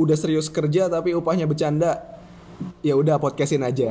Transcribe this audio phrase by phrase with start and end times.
[0.00, 2.00] udah serius kerja tapi upahnya bercanda,
[2.80, 3.84] ya udah podcastin aja.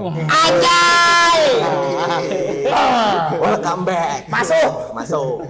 [3.37, 4.25] Welcome back.
[4.25, 4.73] Masuk.
[4.97, 5.45] Masuk.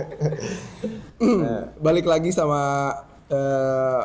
[1.86, 2.92] Balik lagi sama
[3.32, 4.04] eh,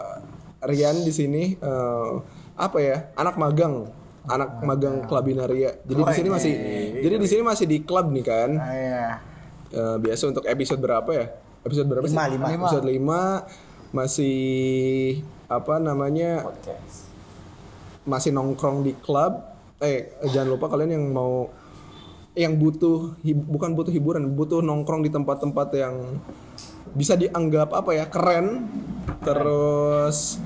[0.62, 2.10] Rian di sini eh,
[2.54, 3.10] apa ya?
[3.18, 3.90] Anak magang,
[4.30, 5.82] anak magang klub Binaria.
[5.82, 6.52] Jadi di sini masih
[7.02, 8.50] jadi di sini masih di klub nih kan.
[9.74, 11.26] Eh, biasa untuk episode berapa ya?
[11.66, 12.14] Episode berapa sih?
[12.14, 12.46] Lima, lima.
[12.62, 14.38] Episode 5 masih
[15.56, 16.50] apa namanya?
[18.04, 19.40] Masih nongkrong di klub.
[19.78, 21.50] Eh, jangan lupa kalian yang mau
[22.34, 26.18] yang butuh bukan butuh hiburan, butuh nongkrong di tempat-tempat yang
[26.92, 28.06] bisa dianggap apa ya?
[28.10, 28.66] keren.
[29.22, 30.42] Terus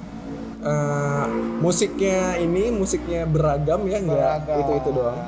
[0.63, 1.27] eh,
[1.59, 5.19] musiknya ini musiknya beragam ya enggak itu itu doang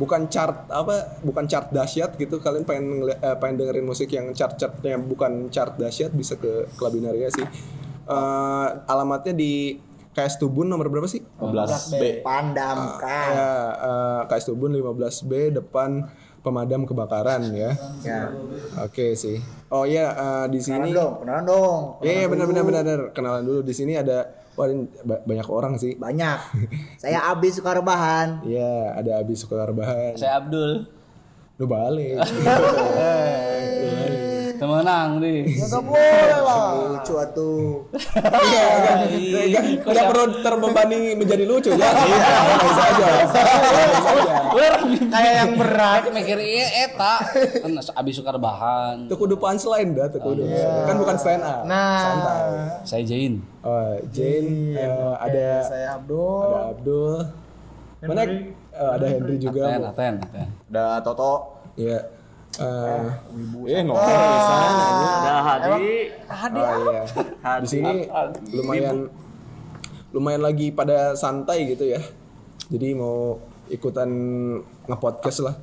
[0.00, 4.56] bukan chart apa bukan chart dahsyat gitu kalian pengen eh, pengen dengerin musik yang chart
[4.56, 7.44] chartnya bukan chart dahsyat bisa ke Klabinaria sih
[8.10, 9.78] Eh, alamatnya di
[10.10, 12.02] KS Tubun nomor berapa sih 15 B.
[12.20, 13.30] Pandam kan.
[13.30, 18.32] ya eh, KS Tubun 15B depan pemadam kebakaran ya Ya.
[18.80, 21.80] oke sih oh iya eh, di Kenalan sini dong, kenalan dong.
[22.00, 25.94] Iya iya, benar benar benar kenalan dulu di sini ada wah ini banyak orang sih
[25.94, 26.38] Banyak.
[27.02, 28.42] Saya Abi Sukarbahan.
[28.42, 30.18] Iya, ada Abi Sukarbahan.
[30.18, 30.90] Saya Abdul.
[31.56, 32.18] Lu balik.
[34.60, 35.48] Temenang nih.
[35.56, 36.68] Enggak boleh lah.
[36.92, 37.88] Lucu atuh.
[37.96, 41.88] Iya, enggak enggak perlu terbebani menjadi lucu ya.
[41.88, 42.18] Iya,
[42.60, 43.06] bisa aja.
[45.10, 47.14] Kayak yang berat mikir iya eta.
[47.64, 49.08] Kan abis sukar bahan.
[49.08, 50.44] Itu kudu punchline dah, tuh kudu.
[50.84, 51.64] Kan bukan stand up.
[51.64, 51.98] Nah.
[52.04, 52.52] santai.
[52.84, 53.40] Saya Jain.
[53.64, 56.44] Oh, Jane, eh, ada Saya Abdul.
[56.44, 57.16] ada Abdul.
[58.04, 58.44] Mana eh,
[58.76, 59.60] ada Henry Aten, juga.
[59.88, 60.48] Aten, Aten.
[60.68, 61.64] Ada Toto.
[61.80, 62.19] Iya.
[62.58, 63.06] Eh,
[63.70, 64.84] Eh, nongol di sana.
[65.46, 65.68] Ada
[66.26, 66.60] Hadi.
[66.60, 67.02] oh iya.
[67.62, 67.92] Di sini
[68.50, 69.06] lumayan
[70.10, 72.02] lumayan lagi pada santai gitu ya.
[72.66, 74.10] Jadi mau ikutan
[74.86, 75.54] nge-podcast lah.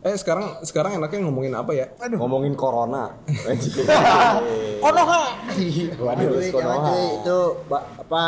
[0.00, 1.86] Eh sekarang sekarang enaknya ngomongin apa ya?
[2.08, 3.12] Ngomongin corona.
[4.82, 5.22] Konoha.
[6.00, 6.88] Waduh, Konoha.
[6.88, 7.04] cuy.
[7.20, 8.22] Itu apa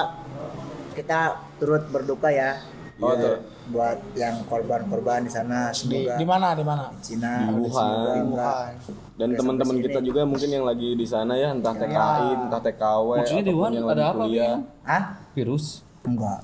[0.92, 1.20] kita
[1.56, 2.60] turut berduka ya.
[3.02, 3.36] Oh, tuh.
[3.74, 6.46] buat yang korban-korban di sana semoga Di mana?
[6.54, 6.84] Di mana?
[7.02, 8.22] Cina Di Wuhan.
[8.30, 8.72] Wuhan.
[9.18, 13.44] Dan teman-teman kita juga mungkin yang lagi di sana ya, entah TKI, entah TKW, Maksudnya
[13.44, 14.54] di Wuhan yang ada apa, kuliah.
[14.86, 15.02] Hah?
[15.34, 15.82] Virus.
[16.02, 16.38] Enggak.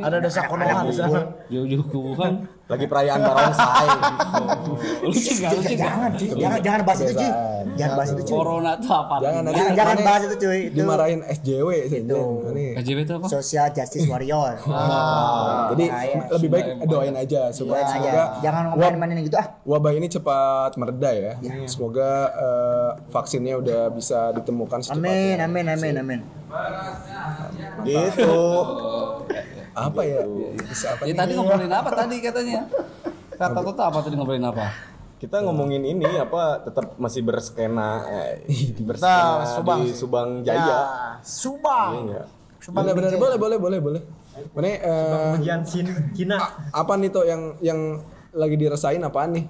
[0.00, 1.20] Ada desa Konoha di sana.
[1.52, 2.34] Jauh-jauh ke Wuhan.
[2.70, 3.88] Lagi perayaan barongsai.
[5.04, 5.50] Lucu gak?
[5.52, 5.74] Lucu?
[5.74, 6.28] Jangan, cuy.
[6.32, 7.30] Jangan jangan bahas itu, cuy.
[7.74, 8.32] Jangan bahas itu, cuy.
[8.32, 9.14] Corona itu apa?
[9.18, 10.60] Jangan nanti Jangan, jangan bahas itu, cuy.
[10.62, 11.98] Itu dimarahin SJW sih.
[12.00, 12.20] Itu.
[12.46, 12.66] Ini.
[12.78, 13.26] KJB itu apa?
[13.26, 14.54] Social Justice Warrior.
[15.70, 17.90] Jadi Kayak- lebih baik doain aja supaya aja.
[17.90, 19.46] semoga Jangan wab- ngomongin-ngomongin gitu ah.
[19.62, 21.32] wabah ini cepat mereda ya.
[21.66, 25.42] Semoga eh, vaksinnya udah bisa ditemukan secepatnya.
[25.42, 26.20] Amin, amin, amin, amin.
[27.82, 28.34] gitu.
[29.80, 30.20] Apa ya?
[30.60, 32.68] Bisa apa Ya tadi ngobrolin apa tadi katanya?
[33.32, 34.66] Kata Toto apa tadi ngobrolin apa?
[35.16, 38.40] Kita ngomongin ini apa tetap masih berskena eh,
[38.80, 39.80] berskena Nah, Subang.
[39.84, 40.60] di Subang Jaya.
[40.60, 40.80] Ya,
[41.20, 42.08] Subang.
[42.08, 42.22] Iya.
[42.60, 44.02] Benar benar boleh boleh boleh boleh.
[44.52, 46.36] Mana eh, Bagian Cina.
[46.72, 48.00] apa nih tuh yang yang
[48.32, 49.44] lagi dirasain apaan nih?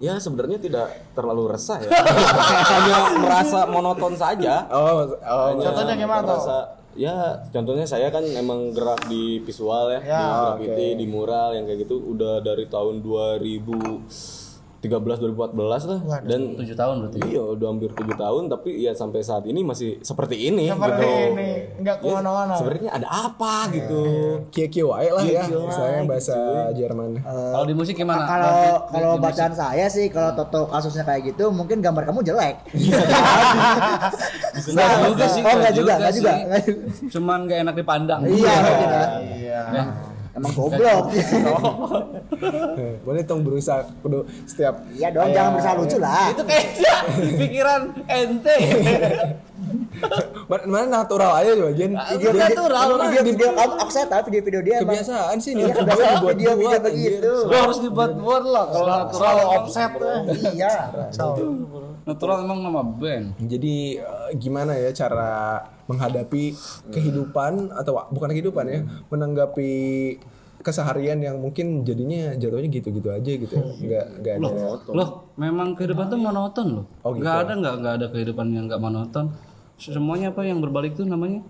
[0.00, 1.92] Ya sebenarnya tidak terlalu resah ya.
[2.72, 4.64] Hanya merasa monoton saja.
[4.72, 6.40] Oh, oh Hanya Contohnya gimana tuh?
[6.40, 6.56] merasa,
[6.98, 10.18] Ya, contohnya saya kan emang gerak di visual ya, Ya.
[10.18, 10.30] di
[10.66, 10.98] graffiti, oke.
[10.98, 12.98] di mural yang kayak gitu udah dari tahun
[14.80, 17.18] 2013 2014 lah dan 7 tahun berarti.
[17.28, 21.28] iya udah hampir tujuh tahun tapi ya sampai saat ini masih seperti ini Seperti gitu.
[21.30, 21.50] ini.
[21.76, 22.54] Enggak Ya, ke mana-mana.
[22.56, 24.00] sebenarnya ada apa gitu.
[24.48, 26.36] Kia-kia wae lah ya, misalnya bahasa
[26.72, 27.20] Jerman.
[27.20, 28.24] Kalau di musik gimana?
[28.24, 28.56] Kalau
[28.88, 32.56] kalau bacaan saya sih kalau Toto kasusnya kayak gitu mungkin gambar kamu jelek.
[34.62, 35.40] Enggak juga sih.
[35.40, 36.32] Oh, enggak juga, enggak juga.
[37.10, 38.20] Cuman gak enak dipandang.
[38.24, 39.02] Iya, ya.
[39.20, 39.60] Iya.
[40.30, 41.04] Emang goblok.
[43.06, 46.30] Boleh tong berusaha kudu setiap Iya dong, jangan berusaha lucu lah.
[46.30, 46.94] Itu kayaknya
[47.40, 48.58] pikiran ente.
[50.48, 51.92] mana, natural aja coba Jen.
[51.92, 54.96] Video natural, video, video, video kamu aku saya tahu video-video dia emang.
[54.96, 57.32] Kebiasaan sih nih, Iya, kebiasaan kebiasaan dibuat video-video buat, begitu.
[57.44, 59.36] Lo harus dibuat-buat lah kalau natural.
[59.60, 59.90] Offset.
[60.56, 60.74] Iya.
[62.06, 63.36] Natural emang nama band.
[63.44, 65.60] Jadi eh, gimana ya cara
[65.90, 66.54] menghadapi
[66.94, 68.80] kehidupan atau bukan kehidupan ya,
[69.10, 69.72] menanggapi
[70.60, 73.56] keseharian yang mungkin jadinya jatuhnya gitu-gitu aja gitu.
[73.80, 74.48] Enggak enggak ada.
[74.92, 75.08] Loh,
[75.40, 76.84] memang kehidupan tuh monoton loh.
[77.00, 77.24] Oh, gitu.
[77.24, 79.32] Nggak ada nggak nggak ada kehidupan yang nggak monoton.
[79.80, 81.40] Semuanya apa yang berbalik tuh namanya?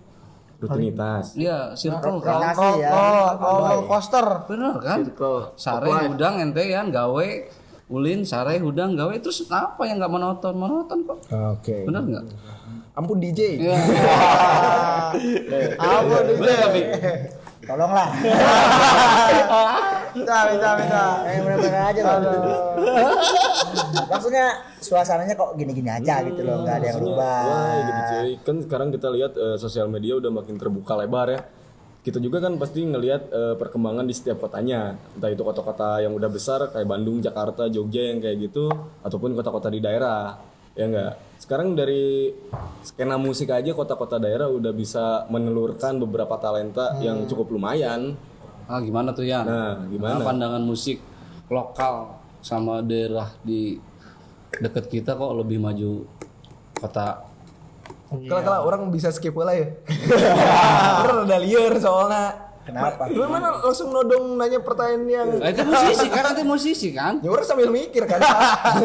[0.61, 1.35] Rutinitas.
[1.35, 2.53] Iya, circle kan.
[2.77, 2.93] Ya.
[2.93, 4.25] Oh, roller coaster.
[4.47, 5.03] Bener kan?
[5.59, 7.29] Sare hudang ente kan gawe
[7.91, 10.55] ulin sare hudang gawe terus apa yang nggak monoton?
[10.55, 11.19] Monoton kok.
[11.27, 11.83] Oke.
[11.83, 12.25] Bener nggak?
[12.95, 13.59] Ampun DJ.
[13.59, 13.75] Iya.
[16.39, 16.81] Boleh nggak, Bi?
[17.61, 18.09] Tolonglah.
[20.11, 21.03] Minta, minta, minta.
[21.29, 22.15] Yang benar-benar aja loh.
[24.11, 24.45] Maksudnya
[24.81, 27.71] suasananya kok gini-gini aja gitu loh, nggak ada yang Wah, berubah.
[27.87, 28.15] gitu.
[28.43, 31.41] Kan sekarang kita lihat eh, sosial media udah makin terbuka lebar ya.
[32.01, 34.97] Kita juga kan pasti ngelihat eh, perkembangan di setiap kotanya.
[35.13, 38.73] Entah itu kota-kota yang udah besar kayak Bandung, Jakarta, Jogja yang kayak gitu
[39.05, 40.33] ataupun kota-kota di daerah.
[40.73, 41.13] Ya enggak?
[41.37, 42.33] Sekarang dari
[42.81, 48.17] skena musik aja kota-kota daerah udah bisa menelurkan beberapa talenta yang cukup lumayan.
[48.65, 49.45] Ah gimana tuh ya?
[49.45, 50.23] Nah, gimana?
[50.23, 51.03] pandangan musik
[51.51, 53.77] lokal sama daerah di
[54.57, 56.07] dekat kita kok lebih maju
[56.75, 57.30] kota
[58.11, 59.71] Kalau kalau orang bisa skip lah ya.
[61.01, 62.51] Orang udah liar soalnya.
[62.61, 63.09] Kenapa?
[63.09, 67.33] Lu mana langsung nodong nanya pertanyaan yang Eh, itu musisi kan nanti musisi kan Ya
[67.33, 68.21] orang sambil mikir kan.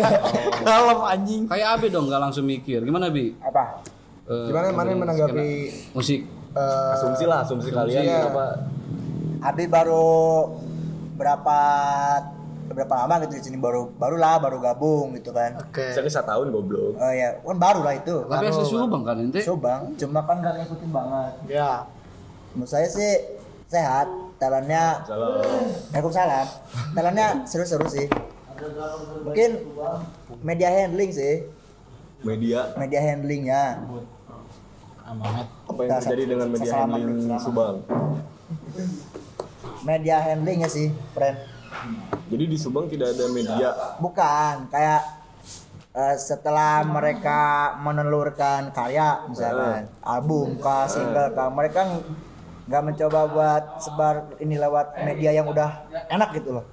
[0.65, 1.43] Kalem anjing.
[1.45, 3.85] kayak Abi dong nggak langsung mikir gimana Bi Apa?
[4.25, 5.49] Eh, Gimana mana menanggapi
[5.93, 6.25] musik
[6.57, 8.33] eh, Asumsi lah, asumsi kalian iya.
[8.33, 8.47] apa?
[9.45, 10.57] Abi baru
[11.15, 11.59] berapa
[12.67, 15.55] berapa lama gitu di sini baru barulah baru gabung gitu kan.
[15.63, 15.95] Oke.
[15.95, 16.99] Saya kisah tahun goblok.
[16.99, 18.17] Oh ya, kan baru lah itu.
[18.27, 21.33] tapi asli Subang kan ente Subang, cuma kan gak ngikutin banget.
[21.47, 21.87] Ya.
[22.57, 23.13] Menurut saya sih
[23.71, 24.09] sehat,
[24.41, 25.43] talentnya Salah.
[25.93, 26.47] Waalaikumsalam.
[26.97, 28.07] Talentnya seru-seru sih.
[29.27, 29.51] Mungkin
[30.41, 31.45] media handling sih,
[32.25, 33.63] Media media handlingnya.
[35.07, 37.85] apa yang terjadi dengan media handling Subang?
[39.85, 41.56] Media handlingnya sih, friend.
[42.27, 43.69] Jadi di Subang tidak ada media.
[44.03, 45.03] Bukan kayak
[45.95, 52.05] eh, setelah mereka menelurkan karya misalkan album kah single kah mereka ng-
[52.67, 56.65] nggak mencoba buat sebar ini lewat media yang udah enak gitu loh.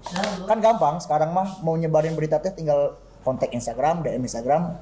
[0.49, 4.73] Kan gampang sekarang mah mau nyebarin berita teh tinggal kontak Instagram DM Instagram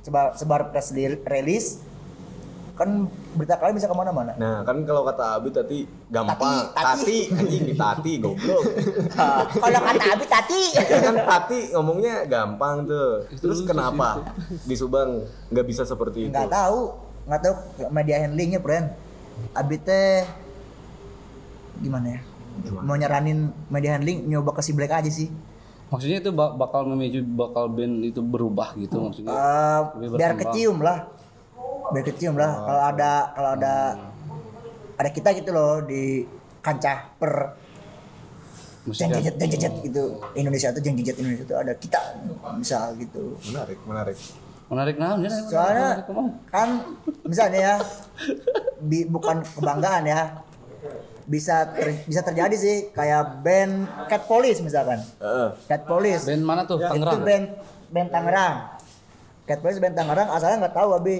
[0.00, 1.82] sebar sebar press release
[2.78, 4.38] kan berita kalian bisa ke mana-mana.
[4.38, 6.38] Nah, kan kalau kata Abi tadi gampang.
[6.70, 6.86] Tati, tati.
[6.94, 8.62] Tati, anjing di tati goblok.
[9.58, 10.62] kalau kata Abi tati.
[10.78, 13.26] Kan tati ngomongnya gampang tuh.
[13.34, 14.30] Terus kenapa
[14.62, 16.32] di Subang nggak bisa seperti itu?
[16.32, 16.94] nggak tahu.
[17.26, 17.54] Nggak tahu.
[17.90, 18.86] Media handlingnya friend
[19.52, 20.22] Abi teh
[21.82, 22.20] gimana ya?
[22.78, 25.26] Mau nyaranin media handling nyoba ke si Black aja sih.
[25.90, 29.34] Maksudnya itu bak- bakal memicu bakal band itu berubah gitu maksudnya?
[29.98, 31.17] Lebih biar kecium lah
[31.88, 33.74] biar kecium lah kalau ada kalau ada
[34.98, 36.26] ada kita gitu loh di
[36.58, 37.54] kancah per
[38.84, 40.04] musik jeng jejet jeng jejet gitu.
[40.32, 42.00] Indonesia tuh jeng jejet Indonesia tuh ada kita
[42.56, 43.36] misal gitu.
[43.48, 44.18] Menarik, menarik.
[44.68, 45.32] menarik naon ya.
[45.32, 45.88] Soalnya
[46.52, 46.68] kan
[47.24, 47.74] misalnya ya
[48.80, 50.44] bi- bukan kebanggaan ya
[51.24, 55.00] bisa ter- bisa terjadi sih kayak band Cat Police misalkan.
[55.20, 55.48] Heeh.
[55.64, 56.24] Cat Police.
[56.24, 56.80] Band mana tuh?
[56.80, 57.20] Ya, itu Tangerang.
[57.24, 57.44] band
[57.88, 58.54] band Tangerang.
[59.44, 61.16] Cat Police band Tangerang asalnya nggak tahu abi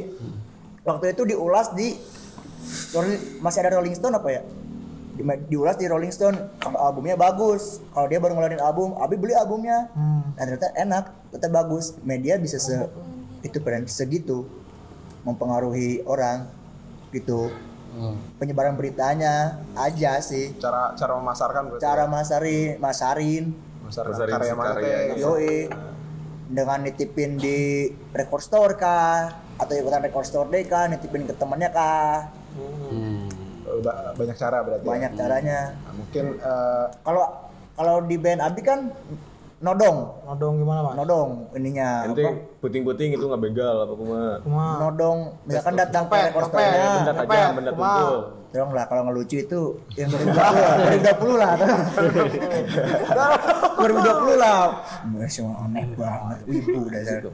[0.89, 1.95] waktu itu diulas di
[2.91, 4.43] Rolling- masih ada Rolling Stone apa ya?
[5.13, 9.35] Di, diulas di Rolling Stone kalau albumnya bagus kalau dia baru ngeluarin album abi beli
[9.35, 9.91] albumnya.
[10.37, 12.77] Dan ternyata enak ternyata bagus media bisa se
[13.41, 14.47] itu keren segitu
[15.23, 16.47] mempengaruhi orang
[17.11, 17.51] gitu.
[17.89, 18.15] Hmm.
[18.39, 20.55] penyebaran beritanya aja sih.
[20.61, 23.57] Cara cara memasarkan cara masari masarin.
[23.83, 24.99] Memasarkan Masarin karya mana karya.
[25.19, 25.55] Yoi.
[26.47, 31.69] Dengan nitipin di record store kah atau ikutan record store deh kah nitipin ke temennya
[31.69, 33.29] kah Hmm.
[33.79, 34.83] Ba- Banyak cara berarti.
[34.83, 34.89] ya.
[34.89, 37.25] banyak caranya Nah, mungkin eh, kalau
[37.73, 38.91] kalau di band Abi kan
[39.59, 39.97] nodong.
[40.23, 40.95] Nodong gimana, Mas?
[40.95, 42.23] nodong ininya Nanti
[42.59, 43.93] puting-puting itu nggak begal apa.
[44.39, 44.75] Kumaha?
[44.79, 48.17] nodong misalkan datang ke store-nya Benda tajam, benda tumpul.
[48.49, 49.61] Dong lah kalau ngelucu itu
[49.93, 51.53] yang 2020 lah
[53.77, 54.61] 2020 lah.
[55.05, 56.39] Masih aneh banget.
[56.49, 57.29] Wibu dasar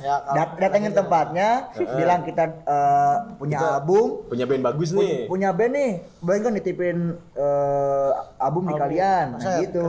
[0.00, 4.24] Ya, Dat- datengin tempatnya bilang kita eh, punya album.
[4.24, 5.28] Punya band bagus nih.
[5.28, 5.92] punya band nih.
[6.24, 6.98] Band kan nitipin
[7.36, 9.36] eh, album di kalian.
[9.36, 9.84] Nah, gitu.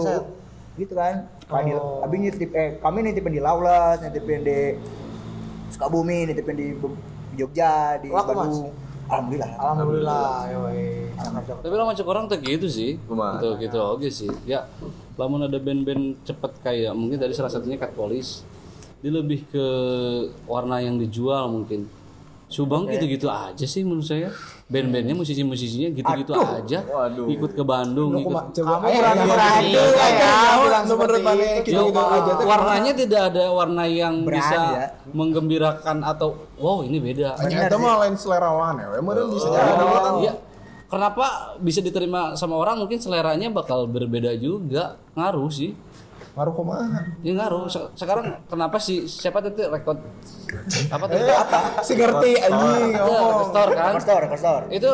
[0.75, 2.02] gitu kan Kami Oh.
[2.02, 4.60] abis nitip eh kami nitipin di Lawless nitipin di
[5.70, 6.68] Sukabumi nitipin di
[7.36, 8.48] Jogja di Laku, Mas?
[8.50, 8.74] Bandung.
[9.06, 9.50] Alhamdulillah.
[9.62, 10.84] Alhamdulillah, yoi.
[11.14, 12.98] Sangat tapi lah macam orang tuh gitu sih.
[12.98, 14.32] Gitu gitu oke sih.
[14.50, 14.66] Ya
[15.16, 18.42] lamun ada band-band cepet kayak mungkin tadi salah satunya Cat Police
[19.06, 19.66] dia lebih ke
[20.50, 21.86] warna yang dijual mungkin.
[22.50, 24.34] Subang gitu-gitu aja sih menurut saya
[24.65, 27.29] band-bandnya musisi-musisinya gitu-gitu aja Waduh.
[27.29, 30.17] ikut ke Bandung ikut coba Kamu eh, berani berani yang-
[30.65, 34.86] ya, menurut mana kita Ya, kita aja warnanya tidak ada warna yang bisa ya.
[35.13, 37.38] menggembirakan atau wow ini beda.
[37.38, 38.50] Itu mah lain selera
[38.81, 38.88] ya.
[38.98, 39.53] Meureun bisa Oh.
[39.53, 40.13] jadi kan.
[40.25, 40.34] Iya.
[40.86, 41.25] Kenapa
[41.60, 45.77] bisa diterima sama orang mungkin seleranya bakal berbeda juga ngaruh sih.
[46.36, 47.00] Ngaruh kumaha?
[47.22, 47.65] Ya ngaruh.
[47.65, 49.98] Se- Sekarang kenapa sih siapa tuh tuh rekod
[50.92, 51.18] apa tuh?
[51.82, 53.24] Si ngerti anjing Ya, ngomong.
[53.25, 53.86] record store kan?
[53.89, 54.63] Record store, record store.
[54.70, 54.92] Itu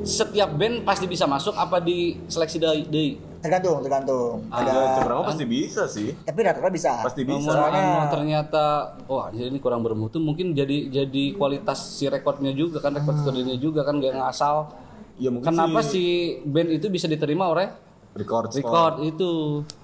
[0.00, 3.06] setiap band pasti bisa masuk apa di seleksi dari
[3.40, 4.44] Tergantung, tergantung.
[4.52, 6.12] Ah, Ya, Cebrang pasti bisa sih.
[6.18, 7.00] Tapi rata-rata bisa.
[7.00, 7.48] Pasti bisa.
[7.48, 8.64] Namun anu, ternyata
[9.06, 13.80] wah ini kurang bermutu mungkin jadi jadi kualitas si rekodnya juga kan rekod studionya juga
[13.80, 14.68] kan gak ngasal.
[15.16, 16.04] Ya mungkin Kenapa sih si
[16.42, 17.72] band itu bisa diterima oleh
[18.12, 18.60] record store.
[18.60, 19.32] record itu?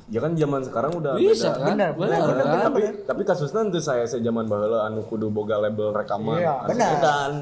[0.06, 1.58] Ya kan zaman sekarang udah Bisa beda.
[1.58, 1.66] kan?
[1.68, 2.60] Benar, benar, Benar, kan?
[2.64, 6.68] tapi tapi kasusnya nanti saya saya zaman baheula anu kudu boga label rekaman Iya, Anu
[6.70, 6.90] benar.
[6.94, 7.32] edan.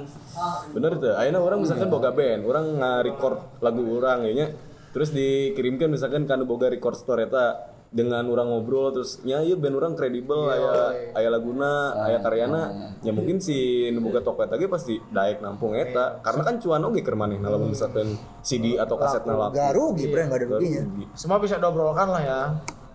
[0.70, 4.46] bener tuh ayeuna orang misalkan boga band orang nge-record lagu orang ya nya.
[4.90, 9.78] terus dikirimkan misalkan kan boga record store eta dengan orang ngobrol terus nya ieu band
[9.78, 12.62] orang kredibel aya aya laguna aya karyana
[13.06, 16.82] ya mungkin si nu boga toko eta ge pasti daek nampung eta karena kan cuan
[16.82, 20.82] oge keur manehna lamun misalkan CD atau kaset laku Gak rugi, bro, gak ada ruginya.
[21.14, 22.40] Semua bisa dobrolkan lah ya.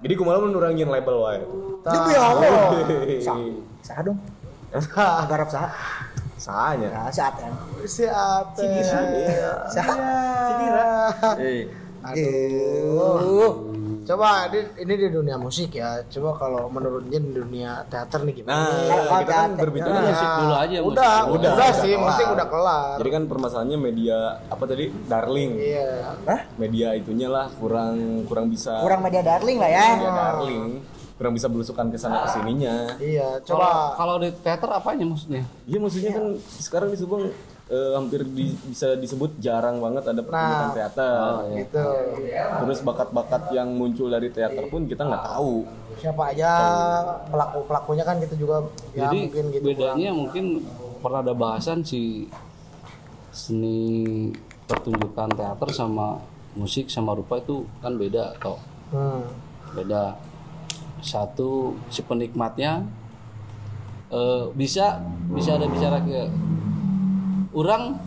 [0.04, 1.40] jadi kumaha mun urang nyin label wae
[1.80, 2.52] Demi Allah.
[3.24, 3.40] Sah,
[3.80, 4.20] sah dong.
[5.32, 5.72] Garap sah.
[6.36, 7.52] sahanya Nah, saat kan.
[7.88, 8.68] Si Ate.
[9.72, 9.88] Sah.
[12.00, 13.69] Aduh.
[14.10, 16.02] Coba di, ini di dunia musik ya.
[16.10, 18.58] Coba kalau menurut Jin di dunia teater nih gimana?
[18.66, 19.62] Nah, kita kan teater.
[19.62, 22.34] berbicara Nah, musik dulu aja, musik Udah, udah, Udah, sih, udah musik kelar.
[22.34, 22.96] udah kelar.
[22.98, 24.18] Jadi kan permasalahannya media
[24.50, 25.52] apa tadi darling.
[25.62, 25.90] Iya.
[26.26, 26.42] Hah?
[26.58, 29.86] Media itunya lah kurang kurang bisa Kurang media darling lah ya.
[29.94, 30.66] media darling.
[31.14, 32.76] Kurang bisa belusukan ke sana ke sininya.
[32.98, 35.46] Iya, Kalau coba kalau di teater apanya maksudnya?
[35.70, 36.26] Iya maksudnya kan
[36.58, 37.30] sekarang di Subang
[37.70, 40.74] eh, hampir di- bisa disebut jarang banget ada pertunjukan Nah.
[40.74, 41.22] teater.
[41.56, 41.86] gitu.
[42.60, 45.70] Terus bakat-bakat yang muncul dari teater pun kita nggak tahu.
[45.96, 46.52] Siapa aja
[47.28, 49.64] pelaku pelakunya kan kita juga ya Jadi mungkin gitu.
[49.64, 50.46] bedanya mungkin
[50.98, 52.26] pernah ada bahasan si
[53.30, 54.30] seni
[54.66, 56.18] pertunjukan teater sama
[56.52, 58.58] musik sama rupa itu kan beda atau
[58.90, 59.22] Hmm.
[59.72, 60.18] beda
[61.00, 61.52] satu
[61.88, 62.82] si penikmatnya
[64.10, 64.98] eh, bisa
[65.30, 66.26] bisa ada bicara ke
[67.54, 67.98] orang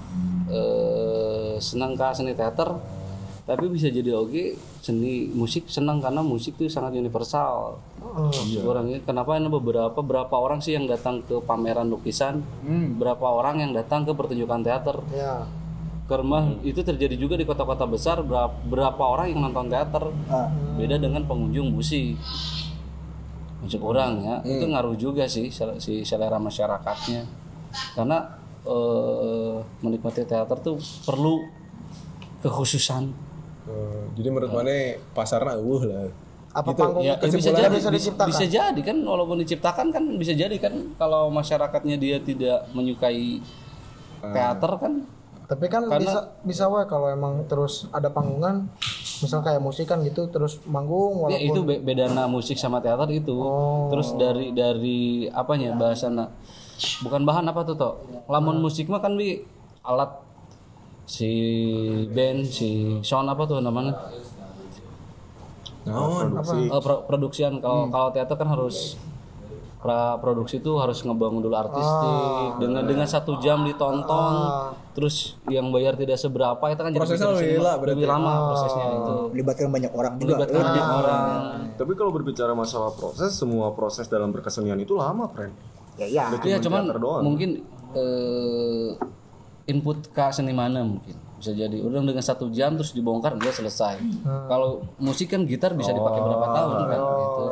[0.50, 2.70] eh, senang ke seni teater
[3.42, 7.74] tapi bisa jadi oke seni musik senang karena musik itu sangat universal.
[8.62, 12.38] Orangnya kenapa ini beberapa berapa orang sih yang datang ke pameran lukisan?
[13.02, 14.98] Berapa orang yang datang ke pertunjukan teater?
[15.10, 15.46] Ya.
[16.02, 20.12] karena itu terjadi juga di kota-kota besar berapa, berapa orang yang nonton teater?
[20.76, 22.20] Beda dengan pengunjung musik.
[23.62, 27.22] Musik orang ya itu ngaruh juga sih si selera masyarakatnya.
[27.96, 31.42] Karena eh, menikmati teater tuh perlu
[32.40, 34.74] kekhususan Eh, jadi menurut mana
[35.12, 36.10] pasarnya uh lah.
[36.52, 36.82] Apa Gitu.
[36.82, 38.28] panggung ya, ya bisa bisa, jadi bisa diciptakan?
[38.28, 43.38] bisa jadi kan walaupun diciptakan kan bisa jadi kan kalau masyarakatnya dia tidak menyukai
[44.20, 45.06] teater kan
[45.42, 48.66] Tapi kan Karena- bisa bisa wae kalau emang terus ada panggungan
[49.20, 53.06] misal kayak musik kan gitu terus manggung Ya walaupun itu be- bedana musik sama teater
[53.10, 53.36] itu.
[53.88, 56.32] Terus dari dari apanya bahasana
[57.00, 57.92] bukan bahan apa tuh toh?
[58.26, 59.42] Lamun musik mah kan bi
[59.82, 60.22] alat
[61.04, 61.30] si
[62.08, 62.68] band si
[63.00, 63.94] sound apa tuh namanya?
[65.82, 66.58] Produksi.
[66.68, 67.58] Eh, pro- produksian.
[67.58, 68.94] Kalau kalau teater kan harus
[69.82, 74.34] pra produksi itu harus ngebangun dulu artistik dengan dengan satu jam ditonton
[74.94, 77.58] terus yang bayar tidak seberapa itu kan jadi Prosesnya bikin lebih
[77.90, 79.14] lebih lama prosesnya itu.
[79.34, 80.22] Melibatkan banyak orang juga.
[80.38, 81.26] melibatkan banyak orang.
[81.74, 85.50] Tapi kalau berbicara masalah proses, semua proses dalam berkesenian itu lama, friend.
[86.00, 86.24] Ya iya.
[86.40, 86.88] Iya cuman
[87.20, 87.60] mungkin
[87.92, 88.88] eh,
[89.68, 93.98] input ke senimana mungkin bisa jadi udah dengan satu jam terus dibongkar dia selesai.
[94.22, 97.44] Kalau musik kan gitar bisa dipakai berapa tahun kan gitu.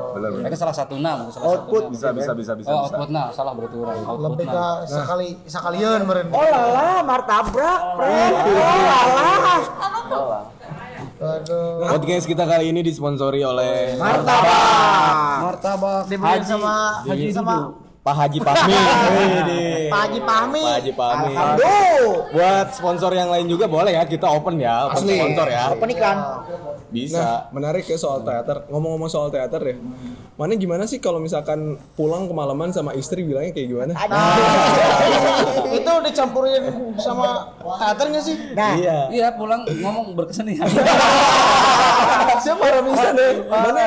[0.46, 1.82] Itu salah satu enam, salah satu Output.
[1.90, 2.70] Bisa bisa bisa bisa.
[2.70, 2.94] Oh bisa.
[2.94, 4.86] output nah salah berarti orang output lebih ke nah.
[4.86, 6.30] sekali sekalian meren.
[6.30, 8.34] Oh lala, martabrak, friend.
[8.38, 9.30] Oh lala.
[11.20, 11.84] Aduh.
[11.84, 13.92] Podcast kita kali ini disponsori oleh
[15.42, 18.72] Martabak Dibeliin sama Haji sama Pak Haji Pahmi.
[19.92, 20.62] Pak Haji Pahmi.
[20.64, 21.32] Pak Haji Pahmi.
[21.36, 22.32] Aduh.
[22.32, 25.20] Buat sponsor yang lain juga boleh ya, kita open ya, open Asli.
[25.20, 25.64] sponsor ya.
[25.68, 26.16] Apa nih kan?
[26.88, 27.20] Bisa.
[27.20, 28.64] Nah, menarik ya soal teater.
[28.72, 29.76] Ngomong-ngomong soal teater ya.
[30.40, 33.92] Mana gimana sih kalau misalkan pulang kemalaman sama istri bilangnya kayak gimana?
[35.76, 38.36] itu dicampurin sama teaternya sih.
[38.56, 38.98] Nah, Iya.
[39.12, 40.64] Iya pulang ngomong berkesenian.
[42.48, 43.44] Siapa orang bisa deh?
[43.44, 43.82] Mana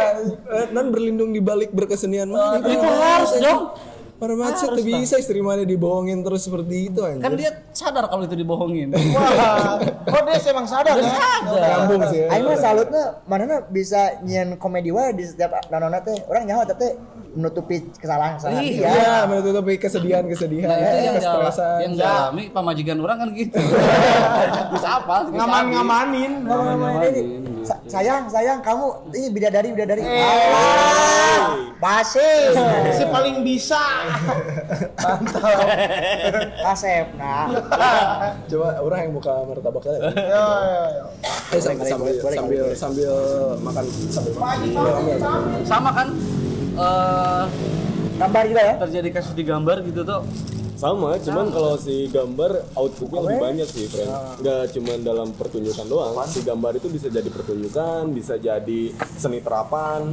[0.53, 2.61] eh, nan berlindung di balik berkesenian mana?
[2.61, 3.73] Itu harus dong.
[4.13, 7.19] Para macet tuh bisa istri mana dibohongin terus seperti itu anjir.
[7.19, 8.93] Kan dia sadar kalau itu dibohongin.
[9.15, 11.11] Wah, kok dia emang sadar ya?
[11.43, 12.23] nyambung sih.
[12.23, 12.27] ya.
[12.31, 16.15] Aing mah salutnya mana bisa nyian komedi wae di setiap nonona teh.
[16.25, 16.95] Orang nyawa teh
[17.33, 18.71] menutupi kesalahan-kesalahan Iya.
[18.71, 18.89] dia.
[18.93, 21.77] Iya, menutupi kesedihan-kesedihan, Nah itu yang jala- kestresan.
[21.81, 23.57] yang jalami pamajikan orang kan gitu.
[24.73, 25.15] Bisa apa?
[25.25, 26.31] Bisa Ngaman-ngamanin.
[26.45, 27.25] Ngamanin.
[27.63, 30.03] Sa- sayang, sayang kamu ini bidadari bidadari.
[30.03, 32.31] Allah, Basi.
[32.91, 34.02] Si paling bisa.
[36.63, 37.07] Kasep.
[37.17, 37.47] Nah,
[38.47, 39.99] Coba orang yang buka martabak aja.
[40.11, 41.05] Yo yo yo.
[41.53, 43.11] Eh, sambil, sambil, sambil, sambil
[43.61, 44.57] makan sambil makan.
[45.65, 46.07] Sama kan
[46.73, 47.43] eh
[48.13, 48.75] gambar juga ya.
[48.87, 50.23] terjadi kasus di gambar gitu tuh.
[50.73, 54.43] Sama, cuman kalau si gambar outputnya lebih banyak sih, friend.
[54.43, 56.11] Nggak cuman dalam pertunjukan doang.
[56.27, 60.11] Si gambar itu bisa jadi pertunjukan, bisa jadi seni terapan,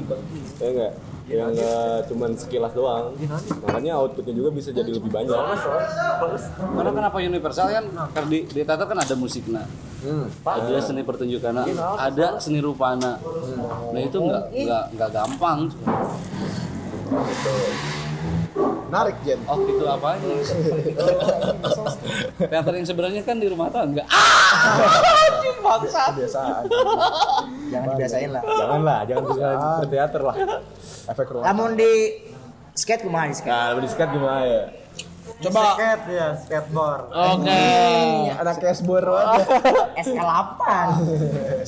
[0.62, 0.92] ya enggak?
[1.30, 3.14] Ya enggak cuman sekilas doang.
[3.62, 5.30] Makanya outputnya juga bisa jadi lebih banyak.
[6.58, 9.62] Karena kenapa universal kan karena di, di teater kan ada musiknya.
[10.42, 11.52] Ada seni pertunjukan,
[11.94, 13.22] ada seni rupana.
[13.92, 15.58] Nah itu nggak nggak nggak gampang.
[18.90, 19.38] Narik Jen.
[19.46, 20.26] Oh itu apanya?
[22.42, 24.02] Teater yang sebenarnya kan di rumah tangga.
[25.62, 26.66] Kebiasaan.
[27.70, 28.42] Jangan dibiasain lah.
[28.42, 29.46] Janganlah, jangan bisa
[29.86, 30.34] berteater lah.
[31.06, 31.46] Efek rumah.
[31.46, 32.18] Namun di
[32.74, 33.54] skate kumaha di skate?
[33.54, 34.62] Nah, berdiskat gimana ya?
[35.40, 37.04] Coba skate ya, skateboard.
[37.14, 37.62] Oke.
[38.34, 39.46] Anak cashboard aja.
[40.02, 40.62] SK8.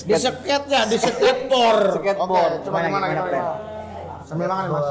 [0.03, 2.03] Di skate ya, di skateboard.
[2.03, 2.67] Skateboard.
[2.67, 3.55] Coba Gimana, gimana?
[4.27, 4.89] Sambil makan Mas.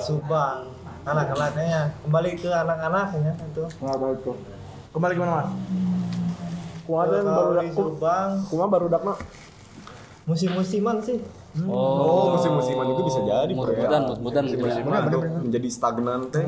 [0.00, 0.73] Subang
[1.04, 3.64] anak-anaknya kembali ke anak-anaknya itu.
[4.94, 5.48] Kembali gimana mas?
[6.84, 8.30] Teh baru dak Subang.
[8.48, 9.02] Kumaha baru dak
[10.24, 11.20] musim-musiman sih.
[11.68, 14.42] Oh, musim-musiman itu bisa jadi, Mut-mutan, mut-mutan.
[14.42, 14.58] Ya.
[14.58, 16.44] Musim-musiman untuk menjadi stagnan teh.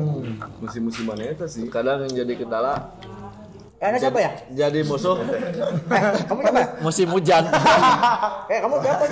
[0.59, 1.69] Musim-musiman itu sih.
[1.69, 2.91] kadang yang jadi kendala
[3.77, 4.31] Anda siapa ya?
[4.49, 5.21] jadi musuh
[5.93, 6.61] Eh, kamu siapa?
[6.81, 7.43] musim hujan
[8.47, 9.03] Eh, kamu siapa?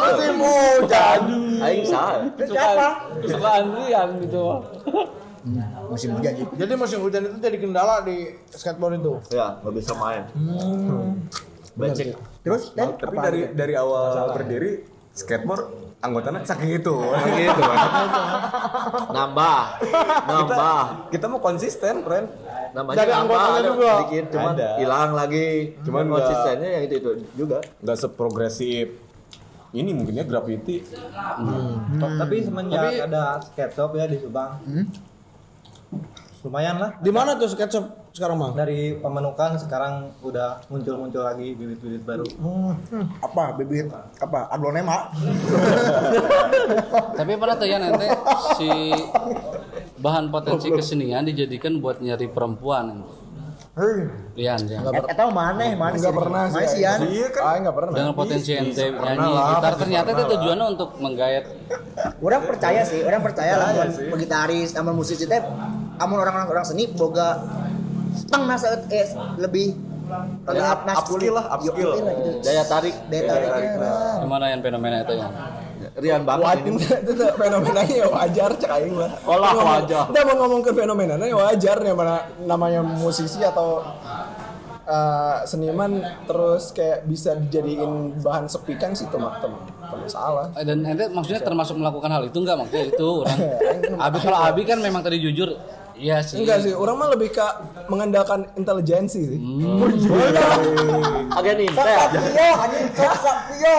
[0.00, 1.20] Musim hujan.
[1.60, 2.88] aing salah siapa?
[3.20, 4.42] Suka antrian gitu.
[5.88, 6.46] Musim hujan sih.
[6.52, 8.16] Jadi musim hujan itu jadi kendala di
[8.48, 9.12] skateboard itu.
[9.30, 10.22] ya nggak bisa main
[11.72, 15.64] becek Terus dan Tapi dari dari awal berdiri skateboard
[15.98, 16.94] anggotanya saking itu.
[17.36, 17.62] gitu
[19.10, 19.60] nambah
[20.22, 22.30] nambah Kita mau konsisten, friend.
[22.72, 23.92] Namanya Dari anggotanya ada juga.
[24.00, 24.68] dikit cuman Ada.
[24.76, 25.46] hilang lagi
[25.80, 28.86] Cuman nggak- konsistennya yang itu itu juga Nggak seprogresif
[29.70, 30.82] ini mungkinnya graffiti.
[32.00, 34.58] tapi semenjak ada skate shop ya di Subang
[36.40, 38.58] lumayan lah Di mana tuh skate shop sekarang, Bang?
[38.58, 42.26] dari pemanukan sekarang udah muncul-muncul lagi bibit-bibit baru
[43.22, 43.54] apa?
[43.54, 43.86] Bibit
[44.18, 44.50] apa?
[44.50, 45.14] Aglonema.
[47.14, 48.10] Tapi pernah tuh ya nanti
[48.56, 48.70] si
[50.00, 53.04] bahan potensi kesenian dijadikan buat nyari perempuan.
[54.34, 54.82] Rian, ya.
[54.82, 55.62] Eh, Eta mana?
[55.72, 56.56] Mana Enggak pernah sih.
[56.58, 56.98] Mana sih Yan?
[57.06, 57.42] Iya kan?
[57.44, 57.92] Ah, enggak pernah.
[57.94, 61.44] Dengan potensi ente nyanyi gitar ternyata itu tujuannya untuk menggait
[62.20, 63.68] Orang percaya sih, orang percaya lah
[64.18, 65.40] gitaris, amun musisi teh,
[65.96, 67.40] amun orang-orang orang seni boga
[68.26, 69.06] teng nasa eh
[69.38, 69.78] lebih
[70.44, 71.90] terlihat up- maskulin upskill lah, upskill.
[71.94, 72.30] Lah gitu.
[72.42, 74.14] daya tarik Daya tariknya lah.
[74.18, 75.28] gimana yang fenomena itu ya.
[75.98, 79.10] Rian banget Wajar ini itu tuh fenomenanya ya wajar cek aing lah.
[79.26, 80.04] Olah wajar.
[80.06, 82.14] Kita mau ngomong ke fenomenanya ya wajar ya mana
[82.46, 83.82] namanya musisi atau
[84.86, 85.98] eh, seniman
[86.30, 90.46] terus kayak bisa dijadiin bahan sepikan sih teman teman salah.
[90.54, 93.38] Eh, Dan ente maksudnya termasuk melakukan hal itu enggak maksudnya itu orang.
[94.06, 95.50] Abi kalau Abi kan memang tadi jujur
[96.00, 96.40] Iya sih.
[96.40, 97.46] Enggak sih, orang mah lebih ke
[97.92, 99.38] mengandalkan intelijensi sih.
[101.30, 103.76] agen Sok intel Sapio, anjing sok Sapio.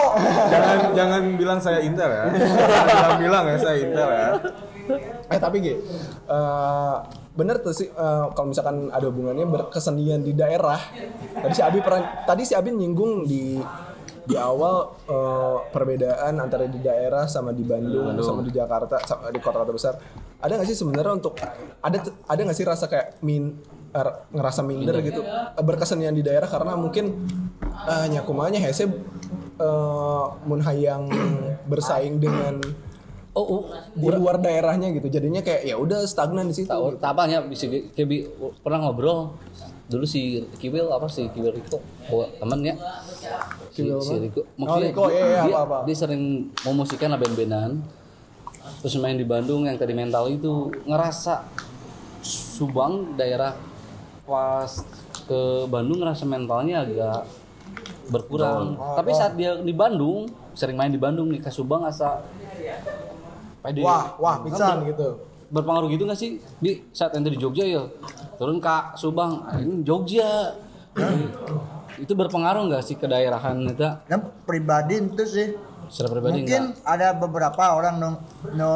[0.48, 2.24] jangan jangan bilang saya intel ya.
[2.86, 4.28] Jangan bilang ya saya intel ya.
[5.30, 5.78] Eh tapi gini,
[6.30, 6.94] eh,
[7.34, 10.78] bener tuh sih eh, kalau misalkan ada hubungannya berkesenian di daerah.
[11.42, 13.58] Tadi si Abi pernah, tadi si Abi nyinggung di
[14.22, 19.40] di awal eh, perbedaan antara di daerah sama di Bandung, sama di Jakarta sama di
[19.42, 19.94] kota-kota besar.
[20.42, 21.34] Ada nggak sih sebenarnya untuk
[21.82, 23.58] ada ada nggak sih rasa kayak min
[23.94, 25.20] er, ngerasa minder gitu?
[25.26, 27.26] Eh, berkesenian di daerah karena mungkin
[27.62, 28.86] eh, nyakumanya hese
[29.58, 31.10] eh, mun hayang
[31.70, 32.62] bersaing dengan
[33.32, 33.62] Oh, oh.
[33.96, 35.08] di luar daerahnya gitu.
[35.08, 37.64] Jadinya kayak ya udah stagnan di situ tahu tapanya bisa
[38.60, 39.40] pernah ngobrol
[39.92, 41.28] dulu si Kiwil apa sih?
[41.28, 41.78] Kiwil Riko
[42.08, 42.74] oh, temennya
[43.68, 45.78] si, si Riko maksudnya Riko, dia, iya, dia, apa-apa.
[45.84, 47.84] dia sering memusikan lah band-bandan.
[48.82, 51.44] Terus main di Bandung yang tadi mental itu ngerasa
[52.22, 53.58] Subang daerah
[54.22, 54.70] pas
[55.26, 57.26] ke Bandung ngerasa mentalnya agak
[58.06, 58.78] berkurang.
[58.78, 62.22] Tapi saat dia di Bandung sering main di Bandung nih ke Subang asa
[63.62, 65.22] pede Wah, wah, pisan gitu.
[65.50, 66.42] berpengaruh gitu gak sih?
[66.58, 67.82] Di saat ente di Jogja ya
[68.42, 69.46] turun ke Subang.
[69.46, 70.58] Ah, ini Jogja.
[71.94, 73.86] Itu berpengaruh nggak sih ke daerahan itu?
[74.10, 75.48] Dan pribadi itu sih.
[75.86, 76.82] Secara pribadi mungkin nggak?
[76.84, 78.08] ada beberapa orang no,
[78.52, 78.70] no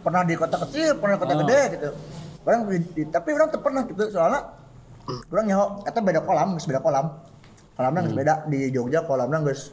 [0.00, 1.38] pernah di kota kecil pernah di kota Ah.
[1.40, 1.88] gede gitu.
[2.40, 4.04] Orang di, tapi orang tuh pernah gitu.
[4.10, 4.40] Soalnya
[5.30, 7.06] orang nyaho kata beda kolam geus beda kolam.
[7.72, 8.06] Kolamnya Hmm.
[8.06, 8.34] geus beda.
[8.46, 9.72] Di Jogja kolamnya geus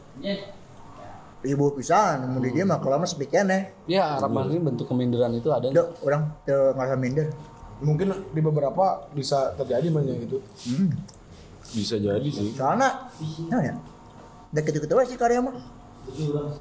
[1.48, 5.48] ibu pisan mau di dia mah kolamnya sepi keneh Ya, harapan ini bentuk keminderan itu
[5.48, 5.64] ada.
[5.64, 5.80] nggak?
[5.80, 7.28] Duh, orang ngerasa minder
[7.78, 10.42] Mungkin di beberapa bisa terjadi banyak gitu.
[11.74, 12.56] Bisa jadi sih.
[12.58, 13.12] soalnya
[13.52, 13.76] nah ya.
[14.50, 15.56] Udah gitu-gitu aja sih karya mah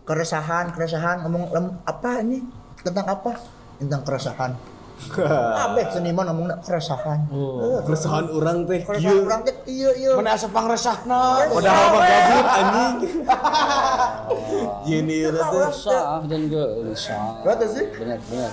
[0.03, 2.43] keresahan keresahan ngomong apa ini?
[2.83, 3.39] Tentang apa?
[3.79, 7.29] Tentang keresahan Kabeh seniman ngomong keresahan.
[7.29, 8.81] Eh, Keresahan orang teh.
[8.81, 10.11] keresahan orang teh iya iya.
[10.17, 11.45] Mana asa pangresahna?
[11.47, 13.17] Padahal mah gabut anjing.
[14.89, 15.43] Gini teh.
[15.53, 17.45] Resah dan gelisah.
[17.45, 17.85] Betul sih.
[17.93, 18.53] Benar, benar.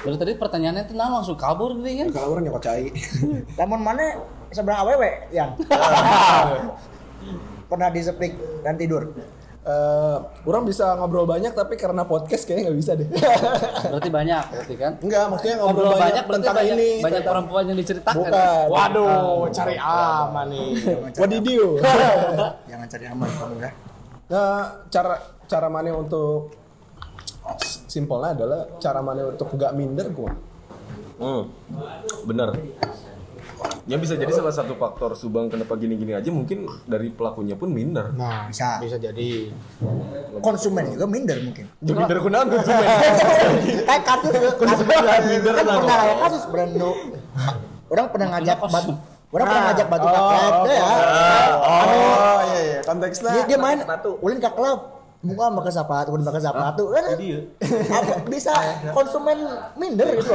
[0.00, 2.08] Berarti tadi pertanyaannya tenang langsung kabur gitu kan?
[2.14, 2.88] Kalau orang nyokot cai.
[3.58, 4.22] Lamun mana
[4.54, 5.50] seberang awewe yang
[7.70, 9.10] pernah disepik dan tidur.
[9.64, 13.08] Eh, orang bisa ngobrol banyak tapi karena podcast kayaknya nggak bisa deh.
[13.96, 14.92] Berarti banyak, berarti kan?
[15.00, 16.88] Enggak, maksudnya ngobrol, Ngobrol banyak, banyak berarti tentang banyak, ini.
[17.00, 18.18] banyak tentang- perempuan yang diceritakan.
[18.20, 18.64] Bukan.
[18.68, 20.68] Waduh, cari aman nih.
[21.24, 21.68] Wadidiu.
[22.70, 23.70] Jangan cari aman kamu ya.
[24.28, 24.60] Nah,
[24.92, 25.14] cara
[25.48, 26.52] cara mana untuk
[27.88, 30.32] simpelnya adalah cara mana untuk nggak minder gua.
[31.16, 31.48] Hmm.
[32.28, 32.52] Bener.
[33.84, 38.16] Ya bisa jadi salah satu faktor Subang kenapa gini-gini aja mungkin dari pelakunya pun minder.
[38.16, 38.80] Nah, Bisa.
[38.80, 39.52] bisa jadi.
[40.40, 41.68] Konsumen juga minder mungkin.
[41.84, 42.86] Ya minder kunaon konsumen.
[43.88, 46.90] Kayak kasus kasus minder kan lah, pernah kayak kasus Brando.
[47.92, 48.92] Orang pernah ngajak batu
[49.34, 50.86] Orang pernah ngajak batu paket deh ya.
[51.58, 53.30] Oh, iya iya, konteksnya.
[53.34, 53.78] Dia, dia main
[54.22, 54.80] ulin ke klub.
[55.24, 56.84] Muka pakai sepatu, ulin pakai sepatu.
[56.94, 57.04] Kan
[57.90, 58.54] apa bisa
[58.94, 59.38] konsumen
[59.76, 60.30] minder gitu.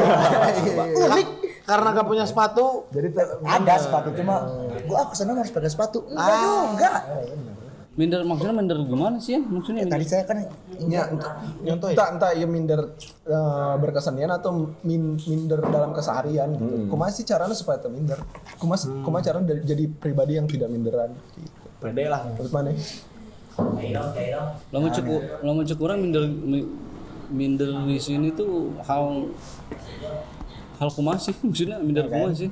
[1.09, 1.27] Unik.
[1.69, 3.07] Karena gak punya sepatu, Jadi
[3.45, 4.35] Ada sepatu cuma
[4.83, 6.01] gua ah ke sana harus pakai sepatu.
[6.03, 6.91] Enggak juga.
[7.93, 9.35] Minder maksudnya minder gimana sih?
[9.35, 9.41] ya?
[9.43, 10.07] Maksudnya Tadi minder.
[10.07, 10.37] saya kan
[10.79, 16.87] Ya, entah, entah, entah ya minder eh, berkesenian atau min- minder dalam keseharian gitu.
[16.87, 18.15] Kumaha sih caranya supaya minder?
[18.55, 21.67] Kumaha kumaha caranya dari- jadi pribadi yang tidak minderan gitu.
[21.77, 22.23] pede lah.
[22.25, 22.71] Menurut mana?
[24.71, 26.71] Lamun cukup lamun cukup orang minder mi-
[27.29, 29.27] minder di sini tuh hal
[30.79, 31.35] hal kumaha sih?
[31.45, 32.49] Maksudnya minder kumaha sih?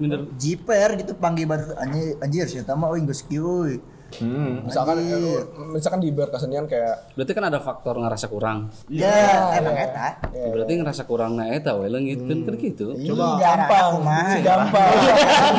[0.00, 3.80] Minder jiper gitu panggil batu anjir anjir sih tama euy geus kieu.
[4.18, 4.66] Hmm.
[4.66, 8.66] Misalkan eh, misalkan di berkesenian kayak berarti kan ada faktor ngerasa kurang.
[8.90, 10.18] Ya, emang eta.
[10.34, 12.90] Berarti ngerasa kurang na eta we leungit kan kan gitu.
[13.14, 14.34] Coba gampang mah.
[14.42, 14.90] gampang.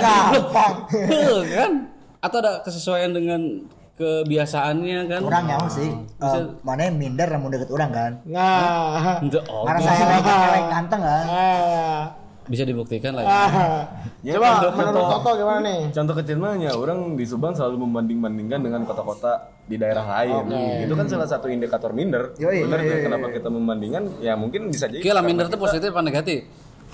[0.03, 0.73] Gampang.
[0.91, 1.71] Heuh, kan?
[2.19, 5.21] Atau ada kesesuaian dengan kebiasaannya kan?
[5.21, 5.89] Orang nyaho sih.
[5.93, 8.11] eh, mana yang minder namun deket orang kan.
[8.25, 11.25] Nah, Itu oh, Karena saya elek ganteng kan.
[11.29, 12.01] ah,
[12.43, 13.23] bisa dibuktikan lah.
[13.23, 13.29] ya.
[13.29, 13.81] ah.
[14.21, 15.79] Ya, Coba contoh- menurut Toto gimana nih?
[15.89, 19.31] Contoh kecilnya orang di Subang selalu membanding-bandingkan dengan kota-kota
[19.63, 20.45] di daerah lain.
[20.83, 22.33] Itu kan salah satu indikator minder.
[22.37, 23.01] Yoi, Bener yoi, yoi.
[23.01, 24.19] kenapa kita membandingkan?
[24.19, 24.99] Ya mungkin bisa jadi.
[24.99, 26.39] Oke lah minder itu positif apa negatif?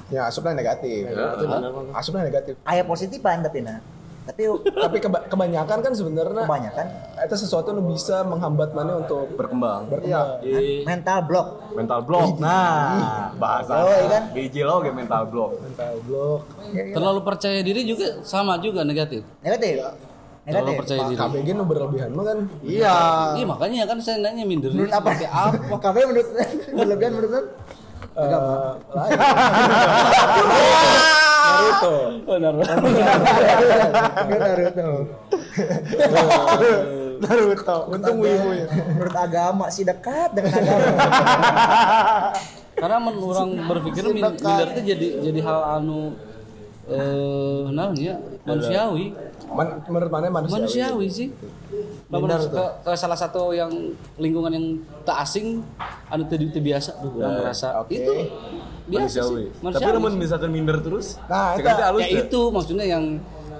[0.08, 1.04] ya asupnya negatif.
[1.92, 2.54] Asupnya negatif.
[2.64, 3.82] Aya positifan tapi nah.
[4.28, 4.42] Tapi
[4.76, 6.86] Tapi keba- kebanyakan kan sebenarnya kebanyakan
[7.18, 9.88] itu sesuatu yang bisa menghambat mana untuk berkembang.
[9.88, 10.28] berkembang.
[10.84, 11.48] mental block.
[11.72, 12.28] Mental block.
[12.38, 13.72] Nah, bahasa.
[13.80, 14.24] Oh, iya kan?
[14.32, 15.52] Biji lo kayak mental block.
[15.60, 16.40] Mental block.
[16.68, 19.24] Terlalu percaya diri juga sama juga negatif.
[19.40, 19.80] Negatif.
[20.44, 20.78] Terlalu Negatif.
[20.80, 21.18] percaya diri.
[21.18, 22.38] KBG nu berlebihan mah kan.
[22.64, 22.96] Iya.
[23.36, 25.10] Iya makanya kan saya nanya minder Menurut apa?
[25.24, 25.76] apa?
[25.84, 26.28] Kafe menurut
[26.78, 27.48] berlebihan menurut lain.
[31.48, 31.94] Naruto.
[32.28, 32.54] Benar.
[34.28, 34.88] Naruto.
[37.24, 37.78] Naruto.
[37.90, 38.66] Untung wibu ya.
[38.94, 40.90] Menurut agama sih dekat dengan agama.
[42.78, 46.14] Karena men orang berpikir min- minder itu jadi jadi hal anu
[46.88, 49.18] eh naon ya manusiawi.
[49.48, 50.56] Man- menurut mana manusia?
[50.62, 51.28] Manusiawi sih.
[52.08, 53.68] Lamun ke, ke salah satu yang
[54.16, 54.66] lingkungan yang
[55.04, 55.66] tak asing
[56.08, 57.92] anu teu biasa orang merasa oke.
[57.92, 58.14] itu
[58.88, 59.44] biasa Manusiawi.
[59.46, 59.76] sih.
[59.76, 63.04] Tapi namun misalkan minder terus, Nah, itu- halus ya itu maksudnya yang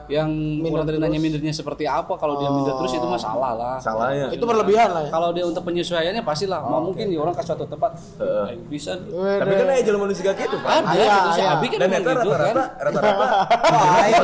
[0.08, 0.32] yang
[0.64, 4.32] orang tadi nanya mindernya seperti apa kalau dia minder terus itu masalah lah salah ya.
[4.32, 5.10] Itu berlebihan lah ya.
[5.10, 8.96] kalau dia untuk penyesuaiannya pasti lah mau mungkin ya orang ke suatu tempat eh, bisa
[8.96, 10.80] Tapi kan aja jalan manusia kayak gitu kan.
[10.82, 11.50] ada Iya, gitu si iya.
[11.52, 13.28] Abi kan Dan itu gitu kan rata-rata rata-rata
[14.08, 14.20] Iya,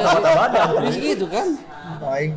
[0.74, 1.48] Terus gitu kan
[2.00, 2.32] Baik.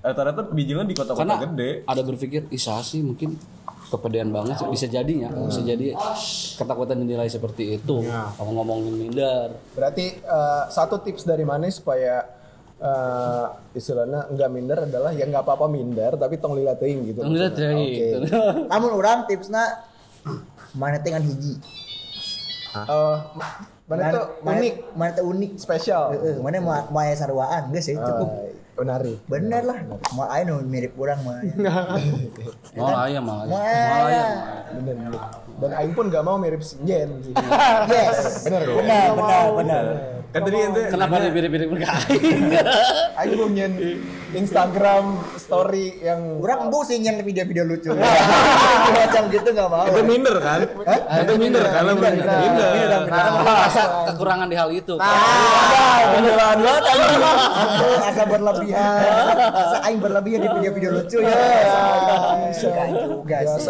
[0.00, 1.70] rata-rata bijilan di kota-kota gede.
[1.84, 3.36] ada berpikir isa sih mungkin
[3.88, 4.68] kepedean banget sih.
[4.68, 5.96] bisa jadi ya bisa jadi
[6.54, 12.24] ketakutan dinilai seperti itu kalau ngomongin minder Berarti eh, satu tips dari mana supaya
[12.78, 17.20] eh, istilahnya nggak minder adalah ya nggak apa-apa minder tapi tong lila teuing gitu.
[17.20, 17.84] Tong lihat ya Oke.
[17.88, 18.18] gitu.
[18.70, 19.64] Namun orang tipsna
[20.72, 21.54] mana teh ngan hiji.
[22.68, 23.16] Eh,
[23.88, 25.50] mana tuh Mana- unik, Mana teh unik.
[25.56, 26.12] spesial.
[26.12, 28.28] Heeh, mana mau mau sarwaan geus sih cukup.
[28.78, 29.18] Benari.
[29.26, 29.78] Bener lah.
[30.14, 31.42] Mau ayo nu mirip kurang mah.
[32.78, 33.50] Mau ayam mau ayam.
[33.50, 34.06] Mau Mau ayam.
[34.06, 34.36] ayam.
[34.78, 35.20] Bener, bener.
[35.58, 37.18] Dan Aing pun gak mau mirip Sinjen.
[37.90, 38.46] Yes.
[38.46, 39.84] Bener, benar, benar.
[40.28, 42.52] Kan tadi ente Kenapa dia mirip-mirip dengan aing?
[43.16, 43.72] Aing belum nyen
[44.36, 47.96] Instagram story yang Kurang embu sih nyen video-video lucu.
[47.96, 49.88] Macam gitu nggak mau.
[49.88, 50.68] Itu minder kan?
[51.24, 51.82] Itu minder kan?
[51.96, 52.12] Minder,
[52.44, 53.00] minder.
[53.08, 55.00] merasa kekurangan di hal itu.
[56.08, 56.82] beneran banget
[58.04, 59.00] asa berlebihan.
[59.48, 61.36] Asa aing berlebihan di video-video lucu ya.
[62.52, 63.64] Suka juga sih.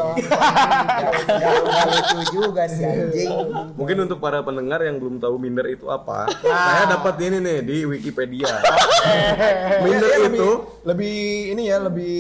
[1.39, 3.31] Gak lucu juga sih anjing.
[3.79, 7.77] Mungkin untuk para pendengar yang belum tahu minder itu apa, saya dapat ini nih di
[7.85, 8.53] Wikipedia.
[9.85, 10.51] minder Ya, lebih, itu
[10.85, 11.17] lebih
[11.55, 12.17] ini ya lebih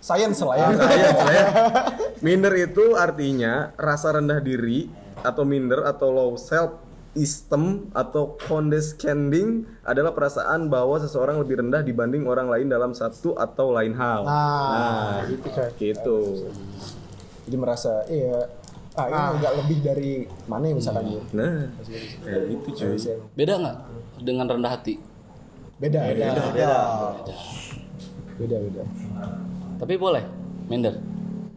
[0.00, 0.66] science lah ya.
[0.74, 1.42] saya, saya
[2.24, 4.88] minder itu artinya rasa rendah diri
[5.22, 12.24] atau minder atau low self esteem atau condescending adalah perasaan bahwa seseorang lebih rendah dibanding
[12.24, 14.24] orang lain dalam satu atau lain hal.
[14.24, 15.68] Nah, gitu coy.
[15.76, 16.18] Gitu.
[17.44, 18.48] Jadi merasa iya
[18.92, 20.10] ah ini nggak lebih dari
[20.44, 21.24] mana ya misalkan gitu.
[21.32, 21.64] Nah,
[22.24, 22.96] kayak gitu cuy.
[23.32, 23.76] Beda nggak
[24.20, 24.94] dengan rendah hati?
[25.80, 26.24] Beda, beda,
[26.54, 26.76] Ya.
[28.38, 28.82] beda, beda.
[29.80, 30.24] Tapi boleh
[30.70, 30.94] minder.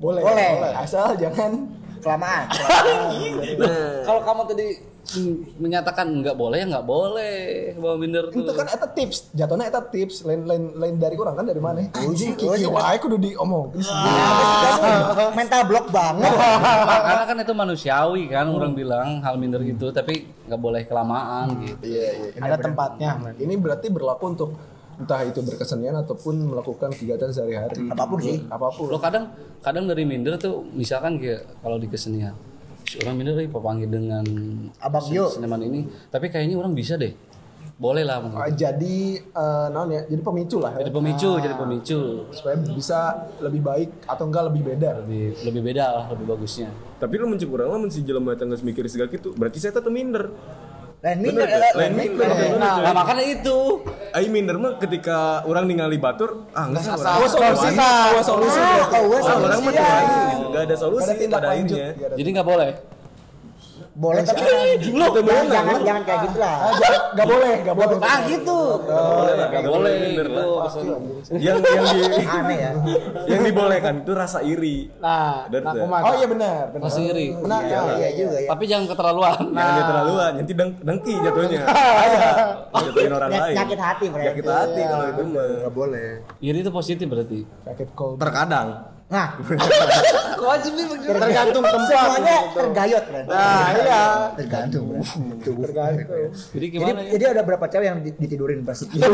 [0.01, 0.73] Boleh, Boleh.
[0.75, 2.45] Asal jangan Kelamaan.
[4.05, 4.67] Kalau kamu tadi
[5.61, 7.37] menyatakan nggak boleh ya nggak boleh
[7.77, 8.41] bawa minder tuh.
[8.41, 11.85] itu kan eta tips jatuhnya eta tips lain lain lain dari orang kan dari mana?
[12.09, 13.69] Uji kiki wae kudu diomong
[15.37, 16.31] Mental block banget.
[17.05, 21.77] Karena kan itu manusiawi kan orang bilang hal minder gitu tapi nggak boleh kelamaan gitu.
[21.85, 22.41] iya iya.
[22.41, 23.35] Ada tempatnya.
[23.37, 24.49] Ini berarti berlaku untuk
[24.95, 27.91] entah itu berkesenian ataupun melakukan kegiatan sehari-hari.
[27.91, 28.41] Apa pun sih.
[28.47, 28.89] apa pun.
[28.89, 29.29] Lo kadang
[29.61, 32.33] kadang dari minder tuh misalkan kayak kalau di kesenian
[33.01, 34.25] orang minder nih panggil dengan
[34.77, 35.25] Abang Gio.
[35.27, 37.13] seniman ini tapi kayaknya orang bisa deh
[37.75, 38.63] boleh lah Ah, gitu.
[38.63, 41.99] jadi eh, naon ya jadi pemicu lah ya jadi pemicu jadi pemicu
[42.31, 42.99] supaya bisa
[43.43, 47.51] lebih baik atau enggak lebih beda lebih lebih beda lah lebih bagusnya Tapi lu mencuk
[47.51, 50.31] urang lamun si jelema geus mikir segala gitu, berarti saya tetap minder.
[51.03, 52.27] Lain minder, lain minder.
[52.57, 53.57] nah, makanya itu.
[54.11, 57.19] Aing minder mah ketika orang ningali batur, ah enggak usah.
[57.19, 61.37] Gua solusi gua solusi Ah, Ah, orang mah solusi enggak ada solusi Gak ada tindak
[61.37, 61.87] pada akhirnya.
[61.91, 62.69] Ada- jadi nggak boleh
[63.95, 66.55] Boleh tapi jangan, jangan jangan kayak gitu lah.
[66.57, 68.59] Ah, jangan- nggak boleh nggak boleh Ah gitu.
[68.83, 69.95] nggak boleh.
[71.31, 72.71] Yang yang di Aneh ya.
[73.25, 74.91] yang dibolehkan itu rasa iri.
[74.97, 77.27] nah nah oh iya benar benar Masih iri.
[77.39, 78.49] nah iya, Iya juga ya.
[78.51, 81.61] tapi jangan keterlaluan Jangan dia terlaluan, nanti deng dengki jatuhnya.
[81.65, 82.19] Aya,
[82.75, 83.55] jatuhin orang lain.
[83.55, 84.27] nyakit hati mereka.
[84.29, 85.21] Sakit hati kalau itu.
[85.25, 86.09] Enggak boleh.
[86.41, 88.67] iri itu positif berarti sakit cold Terkadang.
[89.05, 89.37] Nah,
[91.05, 91.85] tergantung tempat.
[91.85, 93.21] Semuanya tergayot, Bro.
[93.29, 94.03] nah iya.
[94.33, 94.85] Tergantung,
[95.45, 96.29] tergantung.
[96.33, 97.09] Jadi Jadi, gimana ya?
[97.13, 99.13] jadi ada berapa cewek yang di- ditidurin pas goblok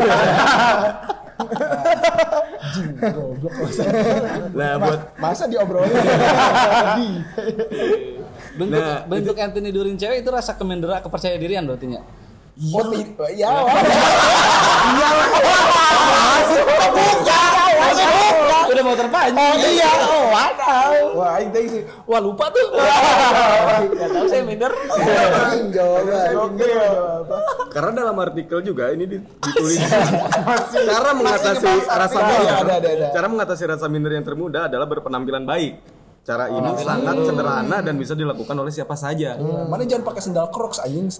[4.56, 5.92] Nah, buat masa diobrolin?
[8.52, 12.00] Bentuk Nah, bentuk Anthony Durin cewek itu rasa kemendera kepercaya dirian berarti nya
[12.52, 13.48] oh ti- iya
[18.72, 19.36] udah mau terpancing.
[19.72, 19.92] Iya.
[20.02, 22.66] Oh waduh wah ini tadi sih wah lupa tuh.
[23.92, 24.72] Nggak tahu saya minder.
[27.68, 29.80] Karena dalam artikel juga ini di- ditulis.
[30.84, 32.56] Cara mengatasi rasa Ada, minder.
[32.58, 33.06] ada, ada, ada.
[33.10, 36.01] Cara mengatasi rasa minder yang termuda adalah berpenampilan baik.
[36.22, 39.34] Cara ini sangat sederhana dan bisa dilakukan oleh siapa saja.
[39.66, 41.10] mana jangan pakai sendal crocs anjing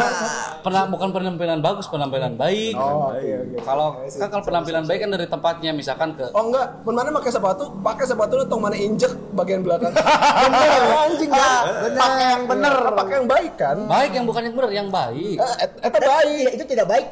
[0.64, 3.20] pernah bukan penampilan bagus penampilan baik oh oke
[3.60, 7.28] kalau kan kalau penampilan baik kan dari tempatnya misalkan ke Oh enggak, pun mana pakai
[7.28, 9.92] sepatu, pakai sepatu lu tong mana injek bagian belakang.
[10.48, 11.62] bener anjing kan.
[11.92, 13.76] Pakai yang bener, pakai yang baik kan.
[13.84, 16.46] baik yang bukan yang benar yang baik Eh, et- Eta baik.
[16.52, 17.04] itu tidak baik.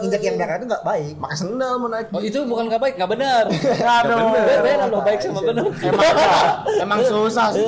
[0.00, 1.12] Injak yang belakang itu enggak baik.
[1.18, 2.06] Pakai sendal mau naik.
[2.08, 4.18] oh itu bukan nggak baik nggak benar Aduh.
[4.34, 5.64] beda beda loh baik sama benar
[6.82, 7.64] Emang susah sih.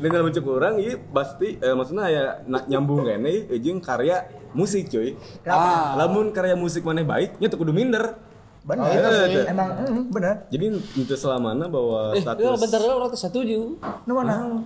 [0.00, 4.88] Dan dalam bentuk orang ini pasti eh, maksudnya ya na- nyambung kene jeung karya musik
[4.88, 5.16] cuy.
[5.44, 5.94] Ah.
[5.96, 8.16] Lamun karya musik maneh baik nya teu kudu minder.
[8.62, 8.86] Benar.
[8.86, 9.42] Oh, itu sih.
[9.50, 10.34] Emang mm, benar.
[10.46, 13.58] Jadi itu selamanya bahwa eh status ya, bentar dulu orang setuju
[14.06, 14.62] Nu mana?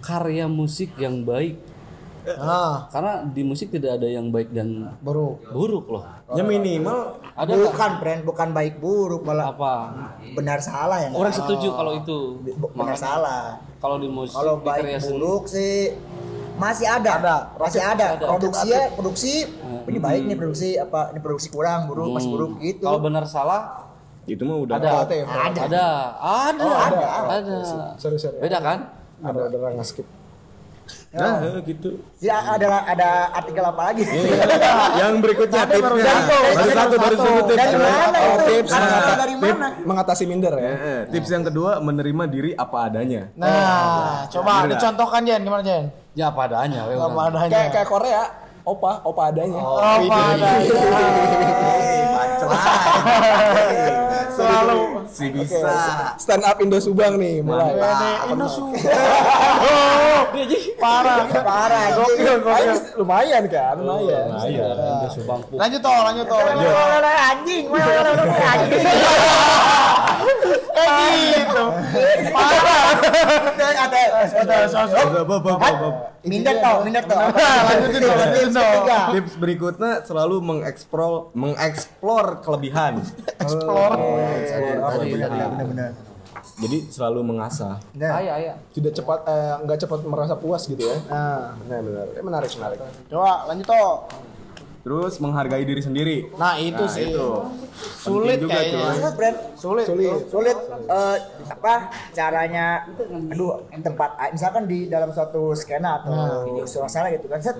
[0.00, 1.60] karya musik yang baik
[2.36, 5.40] Ah, karena di musik tidak ada yang baik dan buruk.
[5.48, 7.50] buruk loh nya minimal ada?
[7.50, 9.72] Bukan, friend, bukan baik buruk malah apa
[10.32, 12.16] benar salah yang orang setuju kalau itu
[12.70, 13.56] benar salah.
[13.80, 15.96] kalau di musik Kalau baik buruk sih
[16.54, 17.36] masih ada, Ada.
[17.56, 18.06] masih ada.
[18.14, 18.24] ada.
[18.28, 19.32] Produksi ya, produksi
[19.82, 22.84] ini baik nih produksi apa ini produksi kurang buruk pas buruk gitu.
[22.84, 23.88] kalau benar salah
[24.28, 25.24] itu mah udah ada Ada ya?
[25.24, 25.60] Ada.
[25.64, 25.86] ada
[26.20, 27.00] ada Oh, ada.
[27.32, 27.56] ada
[27.96, 28.36] Sorry, sorry.
[28.38, 28.78] beda kan
[29.20, 30.04] Ada ada orang nge-skip.
[31.10, 31.98] Nah, gitu.
[32.18, 34.06] Ya ada ada artikel apa lagi?
[34.94, 36.14] yang berikutnya tipsnya.
[36.54, 37.58] Baru satu, baru satu tips.
[37.58, 38.44] Dari mana Oh, itu?
[38.46, 38.70] tips.
[38.70, 39.68] Artikel dari Tip mana?
[39.82, 40.62] mengatasi minder ya.
[40.62, 43.26] Eh, eh, tips yang kedua menerima diri apa adanya.
[43.34, 44.78] Nah, coba Bener nggak?
[44.78, 45.84] dicontohkan Jen, gimana Jen?
[46.12, 46.80] Ya apa adanya.
[46.86, 47.50] we, Apa adanya?
[47.50, 48.22] Kayak kayak Korea,
[48.62, 49.58] opa, opa adanya.
[49.58, 50.50] Apa adanya?
[54.30, 54.78] Selalu.
[55.10, 55.74] Si bisa.
[56.16, 57.74] Stand up Indo Subang nih mulai.
[57.76, 58.70] Ini Indosu.
[60.80, 61.28] Parah.
[61.28, 61.84] Parah.
[61.96, 62.76] Gokil, gokil.
[63.00, 64.26] lumayan kan, lumayan.
[64.48, 64.66] Iya.
[64.74, 65.40] Ada subang.
[65.52, 66.40] Lanjut toh, lanjut toh.
[66.40, 66.72] lanjut.
[67.04, 68.84] Anjing, anjing.
[70.70, 71.64] Kayak gitu.
[73.80, 74.00] Ada
[74.40, 75.04] ada sosok.
[76.20, 77.20] Minder toh, minder toh.
[77.20, 78.72] Lanjutin toh, lanjutin toh.
[79.16, 83.04] Tips berikutnya selalu mengeksplor mengeksplor kelebihan.
[83.40, 83.96] Explore.
[84.20, 85.90] Benar-benar.
[86.60, 87.80] Jadi selalu mengasah.
[87.96, 88.54] Ayah, ayah.
[88.70, 90.96] Tidak cepat eh, nggak cepat merasa puas gitu ya.
[91.08, 92.06] Nah, Benar benar.
[92.12, 92.78] Eh, menarik menarik.
[93.08, 93.96] coba lanjut toh.
[94.80, 96.32] Terus menghargai diri sendiri.
[96.34, 97.12] Nah, itu Nah, sih.
[97.12, 97.28] itu.
[98.00, 98.80] Sulit Penting juga, kayaknya.
[98.80, 98.96] coy.
[98.96, 99.34] Sulit.
[99.56, 99.84] Sulit.
[99.86, 100.16] Sulit.
[100.28, 101.74] Sulit eh, apa
[102.10, 102.88] caranya
[103.30, 106.12] aduh tempat misalkan di dalam suatu skena atau
[106.64, 107.56] suasana gitu kan set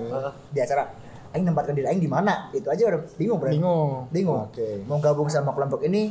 [0.49, 0.89] di acara
[1.31, 3.53] aing nempatkan diri aing di mana itu aja udah bingung Bren.
[3.55, 3.91] Bingung.
[4.09, 4.83] bingung Oke.
[4.85, 6.11] mau gabung sama kelompok ini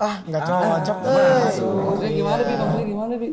[0.00, 0.98] Ah, nggak cocok.
[1.04, 1.42] eh.
[1.52, 2.52] Maksudnya gimana, Bi?
[2.56, 3.28] Maksudnya gimana, Bi?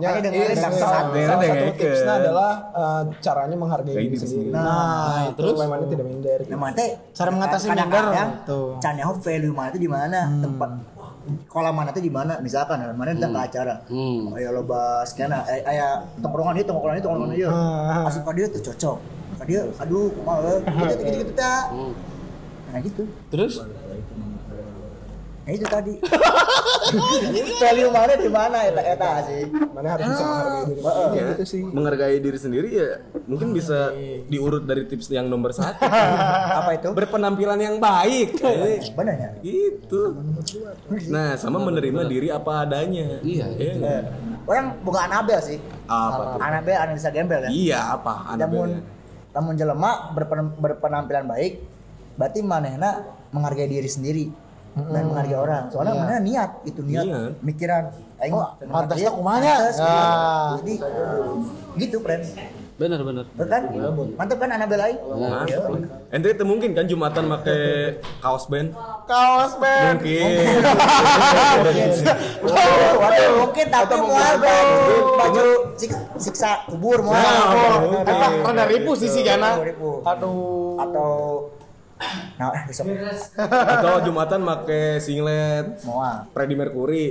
[0.00, 1.44] makanya dengerin Iya, satu salah satu
[1.76, 4.50] tipsnya adalah eh, caranya menghargai Hargai diri diri sendiri.
[4.50, 6.38] Nah, terus bagaimana tidak minder.
[6.40, 6.50] gitu.
[6.52, 6.72] Nah,
[7.12, 8.04] Cara mengatasi minder,
[8.44, 8.68] tuh.
[8.80, 10.20] Caranya value mana itu di mana?
[10.40, 10.70] Tempat
[11.46, 12.32] kolam mana itu di mana?
[12.40, 13.74] Misalkan mana datang ke acara.
[13.86, 14.34] Hmm.
[14.34, 17.48] Ayo loba skena, eh, aya tongkrongan itu, tongkrongan itu, tongkrongan itu.
[18.04, 18.98] Asup ka dia tuh cocok.
[19.48, 21.32] Dia aduh kumaha gitu gitu gitu.
[22.70, 23.02] Nah gitu.
[23.32, 23.64] Terus?
[25.50, 25.94] Nah itu tadi.
[27.62, 29.50] value mana di mana eta eta sih.
[29.50, 31.10] Mana harus bisa menghargai diri sendiri.
[31.10, 31.26] Iya.
[31.34, 31.62] Gitu sih.
[31.66, 32.88] Menghargai diri sendiri ya
[33.26, 33.90] mungkin bisa
[34.30, 35.82] diurut dari tips yang nomor satu.
[36.62, 36.94] Apa itu?
[36.94, 38.38] Berpenampilan yang baik.
[38.94, 39.30] Benar ya?
[39.42, 40.14] gitu.
[41.10, 43.18] Nah, sama menerima diri apa adanya.
[43.26, 44.02] Iya, Iya nggak?
[44.46, 45.58] Orang bukan Anabel sih.
[45.90, 46.38] Apa?
[46.38, 47.50] Anabel analisa gembel ya.
[47.50, 48.38] Iya, apa?
[48.38, 48.80] namun Anabelnya?
[49.30, 51.62] namun jelema berpen- berpenampilan baik
[52.18, 54.26] berarti manehna menghargai diri sendiri
[54.72, 57.30] dan menghargai orang soalnya mana niat itu niat Niat.
[57.40, 57.84] mikiran
[58.18, 59.54] aing pantasnya kumanya.
[59.76, 60.54] Ah.
[60.58, 60.74] jadi
[61.76, 62.24] gitu friend
[62.76, 63.28] Bener, bener.
[63.28, 63.62] Betul kan
[64.16, 65.68] mantap kan Anabel aing Mantap.
[66.08, 67.60] Ente itu mungkin kan Jumatan pakai
[68.24, 68.72] kaos band?
[69.04, 70.00] Kaos band.
[70.00, 70.24] Mungkin.
[72.96, 75.44] waduh mungkin tapi mual baju baju
[75.76, 79.60] sik- siksa kubur mual Oh, Eta rada ribu sih si Gana.
[79.60, 80.00] Ribu.
[80.00, 80.80] Aduh.
[80.80, 81.08] atau
[82.36, 82.88] nah eh, besok
[83.36, 87.06] Atau Jumatan pakai singlet mual Freddie Mercury.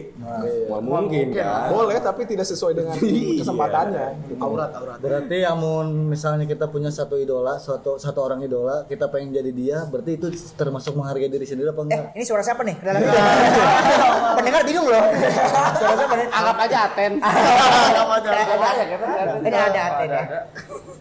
[0.66, 1.70] Wah, mungkin kan.
[1.70, 2.98] Boleh tapi tidak sesuai dengan
[3.40, 4.36] kesempatannya.
[4.38, 4.98] Aurat, aurat.
[4.98, 9.78] Berarti amun misalnya kita punya satu idola, satu satu orang idola, kita pengen jadi dia,
[9.86, 12.04] berarti itu termasuk menghargai diri sendiri apa Eh, enggak?
[12.14, 12.76] ini suara siapa nih?
[12.76, 12.98] Dulu.
[14.42, 15.04] Pendengar bingung loh.
[15.76, 16.28] Suara siapa nih?
[16.30, 17.14] Anggap aja Aten.
[19.40, 20.40] Ini ada, ada, ada.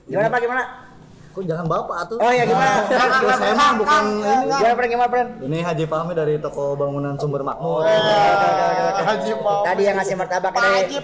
[0.05, 0.88] Gimana Pak, gimana?
[1.39, 2.19] Kok jangan bapak tuh?
[2.19, 2.83] Oh ya gimana?
[3.39, 4.51] Saya mah bukan ini.
[4.59, 4.89] Gimana, Pren?
[4.91, 5.29] Gimana, Pren?
[5.47, 7.87] Ini Haji Fahmi dari toko bangunan sumber makmur.
[7.87, 9.61] Haji Pak.
[9.63, 10.99] Tadi yang ngasih martabak dari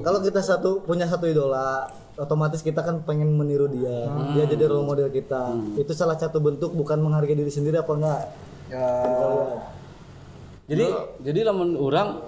[0.00, 1.84] Kalau kita satu punya satu idola,
[2.16, 4.08] otomatis kita kan pengen meniru dia.
[4.32, 5.52] Dia jadi role model kita.
[5.76, 8.22] Itu salah satu bentuk bukan menghargai diri sendiri apa enggak?
[10.64, 10.86] Jadi,
[11.20, 12.24] jadi lamun orang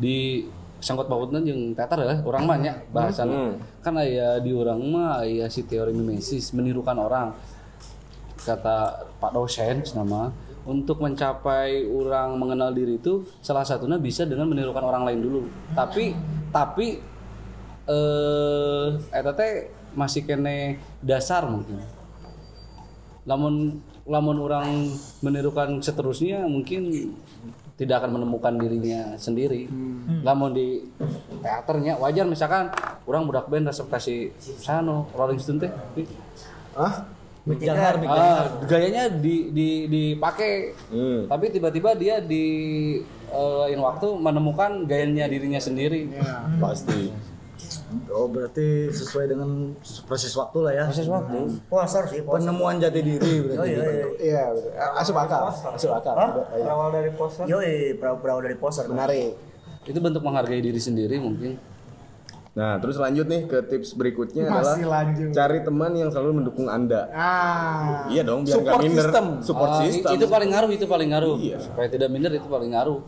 [0.00, 0.48] di
[0.84, 3.56] sangkut pautna jeung teater ya, orang mah nya bahasan.
[3.80, 7.32] Kan aya di orang mah aya si teori mimesis menirukan orang.
[8.44, 10.28] Kata Pak dosen nama
[10.68, 15.40] untuk mencapai orang mengenal diri itu salah satunya bisa dengan menirukan orang lain dulu.
[15.72, 16.12] Tapi
[16.52, 17.00] tapi
[17.88, 21.80] eh eta teh masih kene dasar mungkin.
[23.24, 24.92] Lamun lamun orang
[25.24, 27.12] menirukan seterusnya mungkin
[27.74, 29.66] tidak akan menemukan dirinya sendiri.
[30.22, 30.86] Lamun di
[31.42, 32.70] teaternya wajar misalkan
[33.04, 35.72] orang budak band resep kasih sano Rolling Stone teh.
[36.78, 37.10] Hah?
[37.44, 40.72] Jangan Ah, gayanya di di dipakai.
[40.88, 41.28] Hmm.
[41.28, 42.44] Tapi tiba-tiba dia di
[43.34, 46.08] lain waktu menemukan gayanya dirinya sendiri.
[46.62, 47.12] Pasti.
[48.10, 49.74] Oh berarti sesuai dengan
[50.08, 50.84] proses waktu lah ya.
[50.88, 51.38] Proses waktu.
[51.66, 52.40] Poser sih, poser.
[52.42, 53.70] Penemuan jati diri berarti.
[54.22, 54.72] Iya, betul.
[55.00, 55.42] Asup akal.
[55.50, 56.14] Asup akal.
[56.54, 56.70] Iya.
[56.70, 57.44] Awal dari poster.
[57.44, 58.86] Yoi, berawal dari poser.
[58.88, 59.34] Menarik.
[59.84, 61.60] Itu bentuk menghargai diri sendiri mungkin.
[62.54, 65.30] Nah, terus lanjut nih ke tips berikutnya Masih adalah lanjut.
[65.34, 67.10] cari teman yang selalu mendukung Anda.
[67.10, 68.06] Ah.
[68.06, 69.02] Iya dong, biar Support nggak minder.
[69.02, 69.24] system.
[69.42, 70.10] Support Ah, system.
[70.14, 71.34] Itu paling ngaruh, itu paling ngaruh.
[71.36, 71.58] Iya.
[71.58, 72.98] Supaya tidak minder itu paling ngaruh.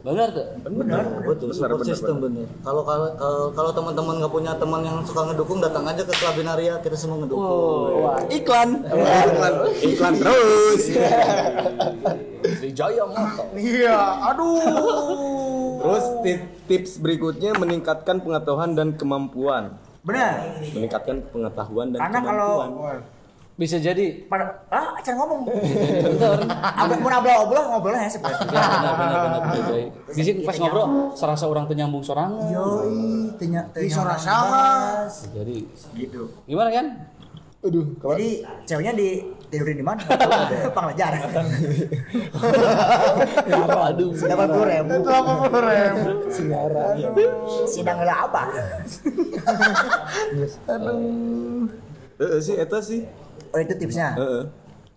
[0.00, 0.46] Benar tuh.
[0.70, 5.26] benar betul support system bener kalau kalau kalau, kalau teman-teman nggak punya teman yang suka
[5.26, 7.42] ngedukung datang aja ke Club Binaria kita semua ngedukung
[8.00, 8.80] Wah, iklan.
[8.86, 10.82] iklan iklan terus
[12.70, 13.44] Jaya motor.
[13.52, 15.49] Iya, aduh.
[15.80, 23.00] Terus ti- tips berikutnya meningkatkan pengetahuan dan kemampuan benar meningkatkan pengetahuan dan karena kalau kemampuan
[23.60, 26.48] Bisa jadi pada ah acan ngomong Bener.
[26.80, 29.56] Abang mau nabla obrol ngobrolnya ya seperti Ya, benar benar benar benar.
[29.68, 29.84] Jai.
[30.16, 32.48] Di sini pas ngobrol serasa orang penyambung sorangan.
[32.48, 33.68] yoi tenya
[34.16, 34.64] sama.
[35.36, 36.86] Jadi gitu gimana kan?
[37.60, 39.98] Aduh, kalau jadi ceweknya di tidurin di mana?
[40.76, 41.12] Panglejar
[43.90, 44.14] Aduh.
[44.14, 44.94] dapat puluh ribu.
[45.02, 46.30] Delapan puluh ribu.
[46.30, 46.94] siaran.
[47.66, 48.42] sidang nggak apa.
[52.20, 53.08] Eh, sih eta sih.
[53.48, 54.12] Oh itu tipsnya?
[54.12, 54.44] Heeh.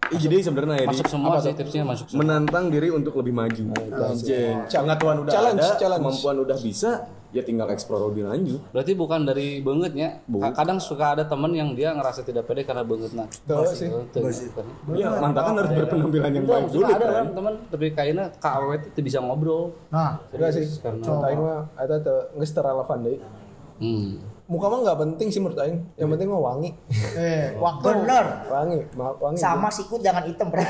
[0.06, 2.20] Ih, jadi sebenarnya ya Masuk di- semua sih tipsnya masuk semua.
[2.20, 3.64] menantang diri untuk lebih maju.
[3.72, 4.66] Anjing.
[4.66, 6.04] Pengetahuan udah Challenge, ada, challenge.
[6.04, 6.92] kemampuan udah bisa,
[7.30, 8.60] ya tinggal explore lebih lanjut.
[8.70, 10.22] Berarti bukan dari bangetnya.
[10.52, 13.26] Kadang suka ada temen yang dia ngerasa tidak pede karena banget nah.
[13.26, 13.90] Tuh sih.
[14.94, 17.14] Ya, mantap kan harus berpenampilan yang baik dulu ada kan.
[17.16, 19.72] kan temen tapi kayaknya KW itu bisa ngobrol.
[19.88, 20.66] Nah, Enggak sih.
[20.84, 23.18] Mah eta teu geus teu relevan deui.
[23.80, 24.33] hmm.
[24.44, 25.80] Muka mah nggak penting sih menurut aing.
[25.96, 26.70] Yang penting mah wangi.
[27.16, 27.86] eh, waktu.
[27.86, 29.38] bener Wangi, wangi.
[29.38, 30.68] sama sikut jangan hitam bre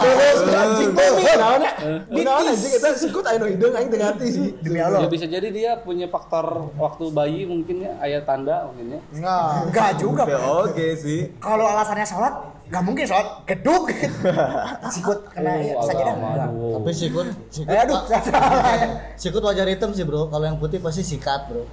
[0.00, 1.72] Terus anjing bumi naon ya?
[2.08, 4.48] Naon anjing eta sikut aya nu hideung aing teu ngarti sih.
[4.58, 8.96] demi Allah Ya bisa jadi dia punya faktor waktu bayi mungkin ya ayat tanda mungkin
[8.96, 9.00] ya.
[9.12, 9.48] Enggak.
[9.66, 10.68] enggak juga Bro.
[10.68, 11.20] Oke sih.
[11.38, 12.34] kalau alasannya sholat
[12.68, 13.88] nggak mungkin sholat geduk
[14.94, 16.46] sikut kena ya Oh, saja Enggak.
[16.46, 16.72] aduh.
[16.76, 18.22] tapi sikut sikut Eh, aduh salah
[19.22, 20.26] sikut wajar hitam sih bro.
[20.26, 21.64] Kalau yang putih pasti sikat bro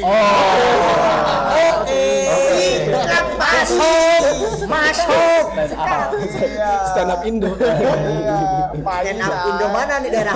[0.00, 2.04] oke
[2.48, 4.24] sikat masuk
[4.64, 5.44] masuk
[6.92, 7.52] Stand up Indo.
[7.52, 10.34] stand up Indo mana nih daerah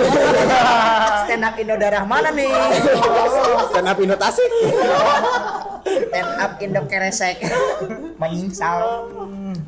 [1.25, 2.53] stand up Indo daerah mana nih
[3.73, 4.51] Stand up Indo Tasik.
[5.81, 7.41] stand up Indo keresek
[8.21, 9.09] menyingsal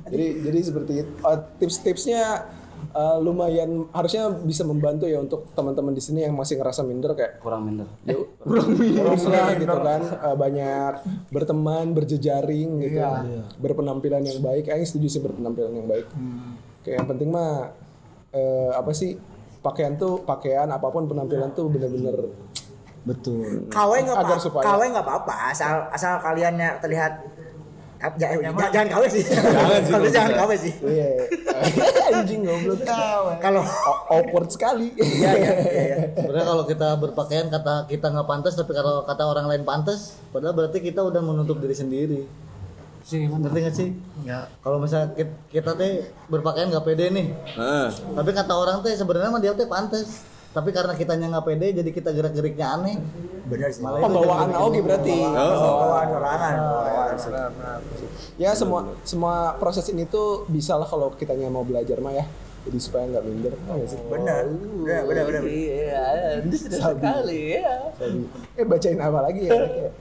[0.09, 1.11] jadi jadi seperti itu.
[1.21, 2.49] Uh, tips-tipsnya
[2.91, 7.39] uh, lumayan harusnya bisa membantu ya untuk teman-teman di sini yang masih ngerasa minder kayak
[7.39, 7.87] kurang minder.
[8.03, 9.05] ya kurang minder.
[9.29, 10.01] lah gitu kan.
[10.19, 10.93] Uh, banyak
[11.29, 12.99] berteman berjejaring gitu
[13.57, 14.69] berpenampilan yang baik.
[14.69, 16.07] Aing setuju sih berpenampilan yang baik.
[16.81, 17.75] Kayak yang penting mah
[18.29, 19.17] eh, apa sih
[19.59, 22.31] pakaian tuh pakaian apa pun penampilan tuh bener-bener
[23.03, 23.67] betul.
[23.71, 25.33] KW nggak apa supaya- KW nggak apa-apa.
[25.51, 27.13] Asal asal kaliannya terlihat
[27.99, 29.23] jangan, jangan KW sih.
[29.91, 30.73] Kalau jangan KW sih.
[30.79, 31.09] Iya.
[32.15, 32.79] Anjing goblok.
[33.43, 34.95] Kalau O- awkward sekali.
[35.19, 35.97] Iya iya iya iya.
[36.15, 40.55] sebenarnya kalau kita berpakaian kata kita nggak pantas tapi kalau kata orang lain pantas padahal
[40.55, 42.21] berarti kita udah menutup diri sendiri.
[43.03, 43.89] Sih, ngerti nggak sih?
[44.21, 44.45] Ya.
[44.61, 45.91] kalau misalnya kita, kita teh
[46.29, 47.27] berpakaian nggak pede nih.
[47.57, 47.87] Heeh.
[48.15, 51.89] tapi kata orang teh sebenarnya mah dia teh pantas tapi karena kitanya nggak pede jadi
[51.93, 52.97] kita gerak geriknya aneh.
[53.45, 53.81] Benar sih.
[53.81, 55.15] Malah itu pembawaan oke berarti.
[55.21, 57.79] Bawaan serangan
[58.39, 62.25] ya semua semua proses ini tuh bisa lah kalau kitanya mau belajar mah ya.
[62.59, 63.99] Jadi supaya nggak minder Iya nggak sih?
[64.09, 64.43] benar.
[64.83, 65.41] Benar benar benar.
[65.47, 66.05] Iya,
[66.51, 67.75] sekali ya.
[68.57, 69.53] eh bacain apa lagi ya?
[69.53, 69.93] Kayak-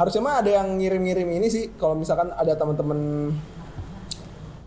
[0.00, 1.64] harusnya mah ada yang ngirim-ngirim ini sih.
[1.76, 3.30] Kalau misalkan ada teman-teman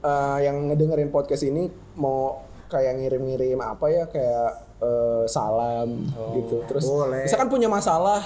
[0.03, 1.67] eh, yang ngedengerin podcast ini
[1.97, 2.39] mau
[2.69, 4.03] kayak ngirim-ngirim apa ya?
[4.07, 5.87] Kayak eh, salam
[6.35, 6.59] gitu.
[6.67, 7.23] Terus Boleh.
[7.23, 8.19] misalkan punya masalah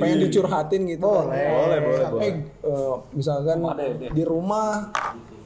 [0.00, 1.04] pengen dicurhatin gitu.
[1.04, 1.28] Boleh.
[1.52, 2.22] Boleh, boleh, boleh.
[2.24, 2.34] eh
[2.64, 3.60] eh, misalkan
[4.16, 4.88] di rumah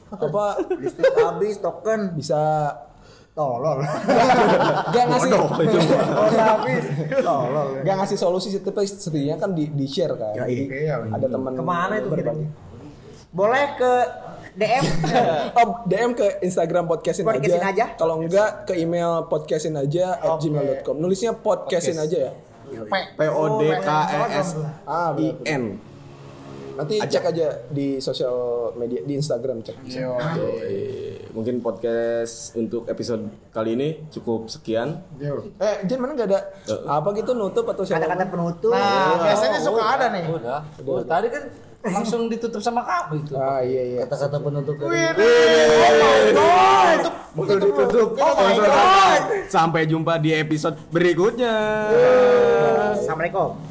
[0.07, 0.45] apa?
[0.79, 2.15] Listrik habis token.
[2.15, 2.71] Bisa.
[3.37, 3.85] Tolol.
[4.97, 5.29] Gak ngasih.
[6.41, 6.83] Habis
[7.27, 7.67] tolol.
[7.85, 10.33] Gak ngasih solusi sih tapi setidaknya kan di, di share kan.
[10.33, 10.95] Ya, jadi iya.
[11.05, 12.49] ada teman ke mana itu berbagi
[13.27, 13.93] boleh ke
[14.57, 14.83] DM
[15.61, 17.69] oh, DM ke Instagram podcastin, Podcastin aja.
[17.69, 17.85] aja.
[17.93, 20.97] Kalau enggak ke email podcastin aja at gmail.com.
[20.97, 22.31] Nulisnya podcastin aja ya.
[22.89, 24.57] P O D K E S
[24.89, 25.29] I.
[25.45, 25.63] N.
[26.77, 28.35] Nanti cek aja di sosial
[28.73, 29.77] media di Instagram cek.
[29.87, 35.05] Eh, Mungkin podcast untuk episode kali ini cukup sekian.
[35.17, 36.39] Eh, Jen mana nggak ada
[36.85, 38.05] apa gitu nutup atau siapa?
[38.05, 40.25] kata-kata penutup Nah, biasanya suka ada nih.
[40.33, 40.61] Udah.
[40.81, 41.43] Oh, tadi kan
[41.91, 43.33] langsung ditutup sama kamu itu.
[43.35, 43.99] Ah iya iya.
[44.05, 44.97] kata-kata penutup dari
[47.37, 48.09] Betul ditutup.
[49.47, 51.55] Sampai jumpa di episode berikutnya.
[52.97, 53.66] Assalamualaikum